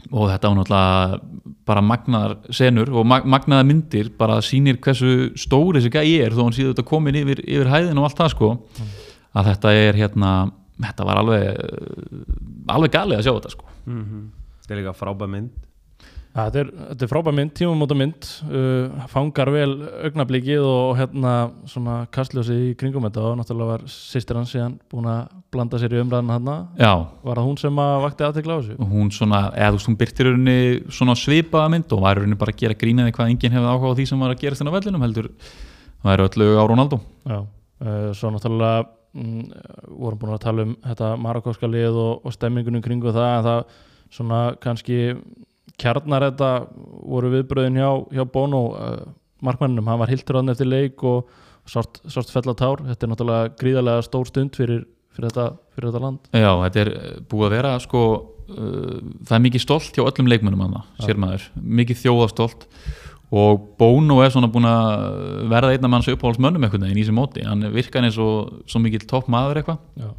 Og 0.10 0.30
þetta 0.32 0.50
var 0.50 0.58
náttúrulega 0.58 1.54
bara 1.68 1.84
magnaðar 1.84 2.36
senur 2.56 2.90
og 2.96 3.06
mag 3.06 3.26
magnaðar 3.30 3.68
myndir 3.68 4.10
bara 4.18 4.40
sýnir 4.42 4.80
hversu 4.82 5.34
stóri 5.38 5.82
þessi 5.82 5.92
gæi 5.92 6.14
er 6.24 6.34
þó 6.34 6.46
hann 6.46 6.56
síður 6.56 6.72
þetta 6.72 6.88
komin 6.88 7.20
yfir, 7.20 7.44
yfir 7.44 7.70
hæðin 7.70 8.00
og 8.00 8.08
allt 8.08 8.22
það 8.22 8.32
sko 8.34 8.50
að 9.38 9.52
þetta 9.54 9.74
er 9.78 10.00
hérna 10.00 10.34
þetta 10.80 11.08
var 11.08 11.24
alveg 11.24 11.64
alveg 12.70 12.94
galið 12.94 13.20
að 13.20 13.26
sjá 13.26 13.34
þetta 13.34 13.56
sko. 13.56 13.74
Þetta 13.90 14.76
er 14.76 14.82
líka 14.82 14.96
frábæð 14.98 15.34
mynd. 15.34 15.66
Ja, 16.30 16.44
þetta, 16.46 16.62
er, 16.62 16.68
þetta 16.92 17.06
er 17.06 17.10
frábær 17.10 17.34
mynd, 17.34 17.52
tímumóta 17.58 17.96
mynd 17.98 18.28
uh, 18.46 19.06
fangar 19.10 19.50
vel 19.50 19.72
augnablikið 20.06 20.62
og 20.62 20.92
hérna 21.00 21.32
svona 21.68 21.96
kastljósið 22.14 22.60
í 22.68 22.76
kringum 22.78 23.08
þetta 23.08 23.24
og 23.32 23.40
náttúrulega 23.40 23.74
var 23.74 23.86
sýstir 23.90 24.38
hans 24.38 24.54
síðan 24.54 24.76
búin 24.94 25.10
að 25.10 25.34
blanda 25.50 25.80
sér 25.82 25.96
í 25.98 26.04
umræðan 26.04 26.30
hann 26.36 26.52
Já, 26.78 26.92
var 27.26 27.42
það 27.42 27.48
hún 27.50 27.58
sem 27.64 27.82
að 27.82 27.94
vakti 28.06 28.28
aðtekla 28.28 28.56
á 28.56 28.60
þessu? 28.62 28.90
Hún 28.92 29.10
svona, 29.16 29.42
eða 29.58 29.72
þú 29.72 29.80
veist, 29.80 29.90
hún 29.90 30.00
byrtir 30.04 30.30
rauninni 30.30 30.60
svona 31.00 31.18
svipaða 31.18 31.74
mynd 31.74 31.98
og 31.98 32.06
var 32.06 32.22
rauninni 32.22 32.40
bara 32.46 32.54
að 32.54 32.62
gera 32.62 32.78
grínaði 32.86 33.16
hvað 33.18 33.34
enginn 33.34 33.58
hefði 33.58 33.74
áhuga 33.74 33.90
á 33.90 33.98
því 33.98 34.08
sem 34.12 34.22
var 34.22 34.36
að 34.36 34.46
gerast 34.46 34.62
þennan 34.62 34.78
vellinum 34.78 35.08
heldur, 35.08 35.32
það 36.06 36.14
er 36.14 36.26
öllu 36.28 36.52
á 36.62 36.64
Ronaldo. 36.70 37.02
Já, 37.26 37.40
uh, 37.42 38.10
svo 38.14 38.36
náttúrulega 38.36 38.86
mm, 38.86 38.99
vorum 39.14 40.20
búin 40.22 40.34
að 40.36 40.44
tala 40.44 40.66
um 40.68 40.74
þetta 40.86 41.14
marakóska 41.18 41.70
lið 41.70 41.98
og, 41.98 42.26
og 42.26 42.36
stemmingunum 42.36 42.84
kringu 42.86 43.14
það 43.16 43.30
en 43.38 43.48
það 43.48 43.78
svona 44.14 44.42
kannski 44.62 45.00
kjarnar 45.80 46.28
þetta 46.30 46.52
voru 47.10 47.32
viðbröðin 47.34 47.80
hjá, 47.80 47.90
hjá 48.14 48.24
Bono 48.30 48.64
uh, 48.74 49.04
markmanninum, 49.46 49.88
hann 49.88 50.02
var 50.02 50.12
hildur 50.12 50.40
hann 50.40 50.52
eftir 50.54 50.70
leik 50.70 51.04
og 51.08 51.30
sárt, 51.70 52.02
sárt 52.12 52.32
fell 52.34 52.48
að 52.50 52.60
tár. 52.60 52.84
Þetta 52.90 53.06
er 53.06 53.14
náttúrulega 53.14 53.52
gríðarlega 53.62 54.06
stór 54.08 54.28
stund 54.30 54.58
fyrir, 54.60 54.84
fyrir, 55.16 55.30
þetta, 55.30 55.46
fyrir 55.76 55.92
þetta 55.92 56.04
land. 56.06 56.32
Já, 56.34 56.52
þetta 56.66 56.82
er 56.84 56.92
eh, 56.96 57.14
búið 57.32 57.48
að 57.48 57.56
vera 57.56 57.76
sko, 57.86 58.06
uh, 58.50 58.98
það 59.30 59.38
er 59.38 59.46
mikið 59.48 59.66
stolt 59.66 59.92
hjá 60.00 60.06
öllum 60.06 60.32
leikmönnum 60.34 60.66
hann, 60.66 60.82
sér 61.06 61.22
maður, 61.22 61.48
mikið 61.80 62.04
þjóðastolt 62.04 62.68
og 63.30 63.66
Bono 63.78 64.20
er 64.24 64.32
svona 64.34 64.50
búin 64.50 64.66
að 64.66 65.48
verða 65.52 65.76
einna 65.76 65.92
manns 65.92 66.08
uppáhaldsmönnum 66.10 66.64
einhvern 66.66 66.86
veginn 66.88 66.98
í 66.98 67.04
þessi 67.04 67.14
móti, 67.18 67.44
hann 67.46 67.62
virkar 67.76 68.08
eins 68.08 68.18
og 68.22 68.64
svo 68.70 68.82
mikill 68.82 69.06
topp 69.10 69.30
maður 69.30 69.60
eitthvað. 69.62 69.84
Já. 70.02 70.10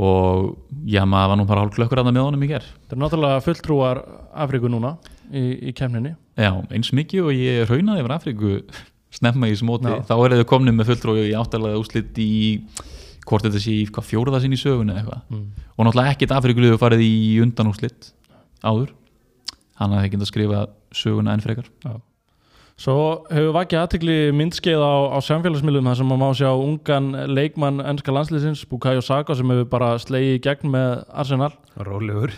og 0.00 0.54
já, 0.88 1.02
maður 1.04 1.28
var 1.32 1.36
nú 1.36 1.44
bara 1.50 1.64
hálf 1.66 1.74
klökkur 1.76 2.00
að 2.00 2.08
það 2.08 2.16
með 2.16 2.24
honum 2.24 2.46
í 2.46 2.48
ger 2.48 2.64
þetta 2.64 2.96
er 2.96 3.02
náttúrulega 3.02 3.42
fulltrúar 3.44 4.00
Afríku 4.32 4.70
núna 4.72 4.94
í, 5.28 5.42
í 5.68 5.74
kemninni 5.76 6.14
Já, 6.40 6.54
eins 6.72 6.88
mikið 6.96 7.26
og 7.28 7.36
ég 7.36 7.68
raunaði 7.68 8.00
yfir 8.00 8.14
Afríku 8.16 8.54
snemma 9.12 9.50
í 9.50 9.52
þessu 9.52 9.68
móti, 9.68 9.92
Já. 9.92 10.00
þá 10.08 10.14
er 10.16 10.36
þau 10.40 10.48
komnið 10.54 10.78
með 10.78 10.88
fulltrói 10.88 11.26
í 11.26 11.34
áttalega 11.36 11.80
úslit 11.82 12.16
í 12.24 12.30
hvort 13.28 13.44
þetta 13.44 13.60
sé 13.60 13.74
hvað 13.92 14.08
fjóruða 14.08 14.40
sinn 14.42 14.56
í 14.56 14.60
sögunni 14.60 14.94
eða 14.94 15.02
eitthvað. 15.02 15.20
Mm. 15.28 15.44
og 15.76 15.86
náttúrulega 15.86 16.14
ekkert 16.16 16.32
Afríkuliðu 16.38 16.78
farið 16.80 17.04
í 17.04 17.12
undanúslit 17.44 18.08
áður. 18.64 18.94
Hann 19.78 19.92
hafði 19.94 20.08
ekki 20.08 20.22
að 20.22 20.30
skrifa 20.32 20.64
söguna 20.96 21.36
enn 21.36 21.44
frekar 21.44 21.68
Svo 22.82 23.22
hefur 23.30 23.52
vakið 23.54 23.78
aðtikli 23.78 24.14
myndskeið 24.34 24.80
á, 24.82 25.14
á 25.14 25.18
samfélagsmiðlum 25.22 25.86
þar 25.86 25.98
sem 26.00 26.08
maður 26.10 26.18
má 26.18 26.34
sjá 26.34 26.48
ungan 26.50 27.10
leikmann 27.30 27.78
ennska 27.78 28.10
landsliðsins 28.10 28.64
Bukayo 28.66 29.04
Saka 29.06 29.36
sem 29.38 29.52
hefur 29.54 29.68
bara 29.70 29.90
slegið 30.02 30.34
í 30.34 30.40
gegn 30.42 30.72
með 30.72 31.04
Arsenal. 31.22 31.52
Rólegur. 31.78 32.34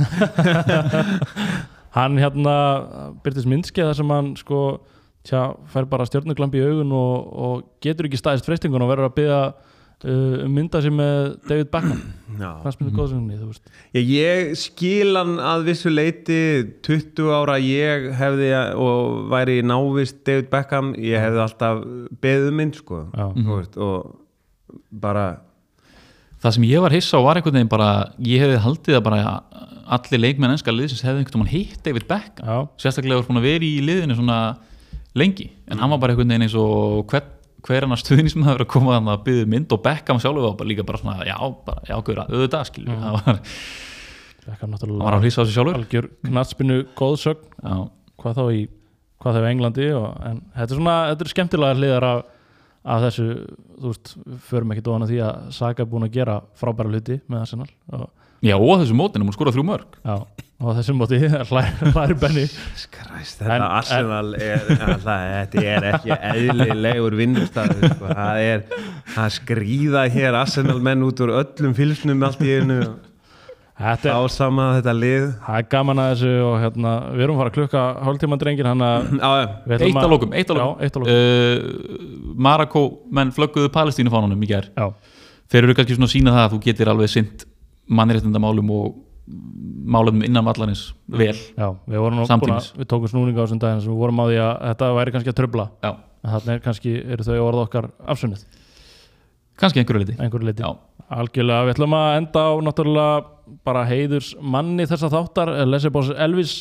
Hann 1.96 2.20
hérna 2.20 2.56
byrtist 3.24 3.48
myndskeið 3.48 3.88
þar 3.88 3.98
sem 4.02 4.12
hann 4.12 4.30
sko 4.36 4.60
tjá, 5.24 5.54
fær 5.72 5.88
bara 5.88 6.04
stjórnuglampi 6.10 6.60
í 6.60 6.66
augun 6.66 6.92
og, 6.92 7.14
og 7.46 7.64
getur 7.86 8.10
ekki 8.10 8.20
staðist 8.20 8.44
freystingun 8.44 8.84
og 8.84 8.90
verður 8.92 9.08
að 9.08 9.16
byggja 9.22 9.40
uh, 10.02 10.44
um 10.44 10.52
mynda 10.56 10.80
sig 10.82 10.92
með 10.94 11.36
David 11.48 11.70
Beckham. 11.72 12.02
Já. 12.42 12.48
hvað 12.64 12.74
spyrir 12.74 12.96
góðsynni, 12.98 13.38
þú 13.38 13.48
veist. 13.52 13.72
Ég, 13.94 14.08
ég 14.10 14.52
skil 14.58 15.14
hann 15.14 15.36
að 15.38 15.68
vissu 15.68 15.92
leiti 15.92 16.40
20 16.86 17.30
ára 17.30 17.60
ég 17.62 18.08
hefði 18.18 18.50
og 18.82 19.30
væri 19.30 19.60
návist 19.62 20.24
David 20.26 20.50
Beckham, 20.50 20.92
ég 20.98 21.22
hefði 21.22 21.42
alltaf 21.44 21.84
beðið 22.24 22.50
um 22.50 22.58
mynd 22.58 22.80
sko. 22.80 23.04
Veist, 23.38 23.78
og 23.78 24.18
bara 24.90 25.28
það 26.42 26.56
sem 26.58 26.66
ég 26.68 26.82
var 26.84 26.92
hissa 26.92 27.20
á 27.20 27.24
var 27.24 27.38
einhvern 27.38 27.56
veginn 27.56 27.72
bara 27.72 27.90
ég 28.18 28.42
hefði 28.42 28.60
haldið 28.66 28.98
að 28.98 29.06
bara 29.06 29.22
allir 29.94 30.20
leikmenn 30.20 30.54
ennska 30.54 30.72
liðsins 30.74 31.04
hefði 31.04 31.22
einhvern 31.22 31.44
veginn 31.44 31.54
hitt 31.54 31.82
David 31.86 32.08
Beckham. 32.10 32.44
Já, 32.44 32.56
sérstaklega 32.82 33.22
að 33.24 33.46
vera 33.46 33.66
í 33.68 33.76
liðinu 33.84 34.18
svona 34.18 34.40
lengi, 35.14 35.52
en 35.70 35.78
hann 35.78 35.92
var 35.94 36.02
bara 36.02 36.14
einhvern 36.14 36.32
veginn 36.32 36.46
eins 36.48 36.56
og 36.58 37.04
hver, 37.12 37.26
hver 37.64 37.86
annar 37.86 38.00
stuðin 38.00 38.30
sem 38.30 38.44
það 38.44 38.58
verið 38.58 38.66
að 38.66 38.72
koma 38.74 38.98
að 39.00 39.24
byggja 39.28 39.48
mynd 39.54 39.74
og 39.74 39.82
Beckham 39.84 40.20
sjálfur 40.22 40.46
var 40.46 40.56
bara 40.60 40.70
líka 40.70 40.86
bara 40.86 41.00
svona, 41.00 41.26
já, 41.28 41.36
bara, 41.66 41.84
já, 41.88 41.96
guður 42.04 42.22
auðvitað 42.26 42.70
skilju, 42.70 42.96
það 43.00 43.18
var, 43.18 43.40
Beckham 44.44 44.60
hann 44.60 44.74
var 44.74 44.74
náttúrulega 44.74 45.14
að 45.16 45.24
hlýsa 45.24 45.40
á 45.40 45.44
sig 45.44 45.56
sjálfur. 45.56 45.78
algjör 45.80 46.08
knatsbyrnu 46.28 46.78
góðsögn 46.98 47.88
hvað 48.20 48.40
þá 48.40 48.44
í 48.52 48.64
hvað 49.24 49.38
þá 49.38 49.40
í 49.40 49.50
Englandi 49.54 49.90
og, 49.96 50.08
en 50.28 50.40
þetta 50.52 50.68
er 50.68 50.80
svona, 50.80 50.96
þetta 51.12 51.24
er 51.24 51.32
skemmtilega 51.32 51.78
hliðar 51.80 52.08
af, 52.10 52.24
af 52.84 53.00
þessu, 53.06 53.24
þú 53.80 53.90
veist 53.92 54.14
förum 54.50 54.72
ekki 54.74 54.82
dóðan 54.84 55.06
að 55.06 55.12
því 55.14 55.20
að 55.24 55.44
Saga 55.56 55.84
er 55.84 55.90
búin 55.92 56.04
að 56.08 56.16
gera 56.18 56.38
frábæra 56.60 56.90
hluti 56.92 57.20
með 57.32 57.44
Arsenal 57.46 57.68
og, 57.96 58.08
já, 58.44 58.56
og 58.58 58.66
á 58.68 58.76
þessu 58.82 58.96
mótinu, 58.98 59.24
hún 59.28 59.36
skora 59.36 59.54
þrjú 59.54 59.64
mörg 59.70 59.96
já, 60.04 60.16
og 60.60 60.68
á 60.68 60.72
þessum 60.78 60.98
móti 61.00 61.20
hlæri 61.50 62.16
Benny. 62.20 62.44
Skræst, 62.82 63.40
þetta 63.40 63.56
En- 63.56 63.64
Arsenal 63.70 64.34
er, 64.36 64.68
alltaf, 64.84 65.24
þetta 65.32 65.64
er 65.72 65.88
ekki 65.94 66.18
eðlilegur 66.18 67.16
vinnustæð 67.22 67.74
sko. 67.94 68.12
það 68.12 68.42
er 68.44 68.62
að 69.24 69.32
skrýða 69.38 70.04
hér 70.12 70.38
Arsenal 70.44 70.78
menn 70.84 71.02
út 71.08 71.24
úr 71.24 71.32
öllum 71.40 71.74
fylgsnum 71.80 72.22
allt 72.28 72.44
í 72.44 72.52
einu 72.60 72.78
þetta 73.78 74.10
er, 74.10 74.18
ásama 74.18 74.66
þetta 74.78 74.94
lið. 74.98 75.24
Það 75.46 75.60
er 75.60 75.68
gaman 75.74 76.02
að 76.02 76.10
þessu 76.12 76.34
og 76.44 76.56
hérna, 76.62 76.92
við 77.14 77.24
erum 77.26 77.36
að 77.36 77.42
fara 77.42 77.52
að 77.52 77.56
klukka 77.58 77.84
hálftíma 78.08 78.38
drengir 78.42 78.68
eitt 78.70 78.84
að 78.84 80.04
að 80.04 80.12
lokum 80.14 80.36
uh, 81.08 82.36
Marako 82.48 82.84
menn 83.14 83.32
flögguðu 83.34 83.72
Palestínufánunum 83.74 84.44
í 84.46 84.50
ger 84.50 84.70
Já, 84.74 84.86
þeir 85.50 85.66
eru 85.66 85.78
kannski 85.78 85.98
svona 85.98 86.10
að 86.10 86.14
sína 86.16 86.36
það 86.36 86.46
að 86.46 86.54
þú 86.54 86.62
getur 86.68 86.92
alveg 86.94 87.12
sint 87.14 87.46
mannréttindamálum 87.90 88.70
og 88.74 88.94
málum 89.84 90.20
innan 90.24 90.44
vallarins 90.44 90.90
vel. 91.08 91.36
Já, 91.56 91.68
við 91.88 92.02
vorum 92.02 92.26
Samtímis. 92.28 92.72
að 92.72 92.82
við 92.82 92.88
tókum 92.92 93.10
snúninga 93.10 93.40
á 93.40 93.44
þessum 93.44 93.60
daginn 93.62 93.80
sem 93.84 93.92
við 93.92 94.02
vorum 94.02 94.20
á 94.20 94.24
því 94.28 94.38
að 94.44 94.52
þetta 94.68 94.90
væri 94.98 95.14
kannski 95.14 95.32
að 95.32 95.38
tröfla 95.40 95.66
já, 95.84 95.90
en 95.94 96.34
þarna 96.34 96.54
er 96.54 96.62
kannski, 96.64 96.92
eru 97.14 97.26
þau 97.26 97.38
orð 97.44 97.62
okkar 97.64 97.88
afsunnið, 98.14 98.44
kannski 99.60 99.82
einhverju 99.82 100.04
liti 100.04 100.18
einhverju 100.18 100.50
liti 100.50 100.64
já, 100.64 100.72
Algjörlega, 101.14 101.66
við 101.66 101.74
ætlum 101.74 101.94
að 101.98 102.16
enda 102.16 102.42
á 102.48 102.52
náttúrulega 102.64 103.60
bara 103.66 103.84
heiðurs 103.88 104.32
manni 104.40 104.86
þessa 104.88 105.10
þáttar, 105.12 105.52
Lesebos 105.68 106.08
Elvis. 106.16 106.54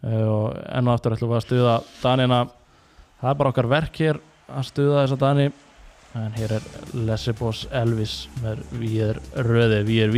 Eh, 0.00 0.22
og 0.24 0.54
enn 0.70 0.88
og 0.88 0.94
aftur 0.94 1.16
ætlum 1.16 1.32
við 1.32 1.40
að 1.40 1.46
stuða 1.48 1.74
Danina, 2.00 2.44
það 3.20 3.32
er 3.32 3.40
bara 3.40 3.52
okkar 3.52 3.68
verk 3.70 4.00
hér 4.00 4.20
að 4.48 4.68
stuða 4.70 5.02
þessa 5.02 5.18
Dani. 5.20 5.50
En 6.18 6.32
hér 6.34 6.56
er 6.56 6.64
Lesebos 7.06 7.66
Elvis 7.70 8.14
með 8.42 8.64
við 8.78 8.96
er 9.10 9.20
röði, 9.46 9.82
við 9.86 10.06
er 10.06 10.14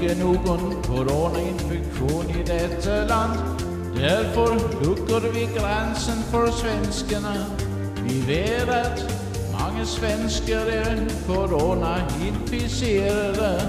ikke 0.00 0.16
noen 0.16 0.78
koronainfeksjon 0.86 2.30
i 2.32 2.40
dette 2.48 2.94
land. 3.08 3.36
Derfor 3.92 4.56
lukker 4.80 5.28
vi 5.34 5.42
grensen 5.52 6.22
for 6.30 6.46
svenskene. 6.56 7.44
Vi 8.06 8.16
vet 8.24 8.68
at 8.72 9.04
mange 9.52 9.84
svensker 9.86 10.60
er 10.72 11.04
koronainfiserede. 11.26 13.60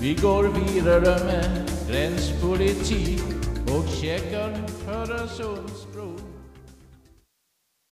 Vi 0.00 0.14
går 0.22 0.42
videre 0.58 1.18
med 1.28 1.44
grensepoliti 1.90 3.22
og 3.70 3.84
sjekker 3.94 4.48
Øresunds 4.90 5.87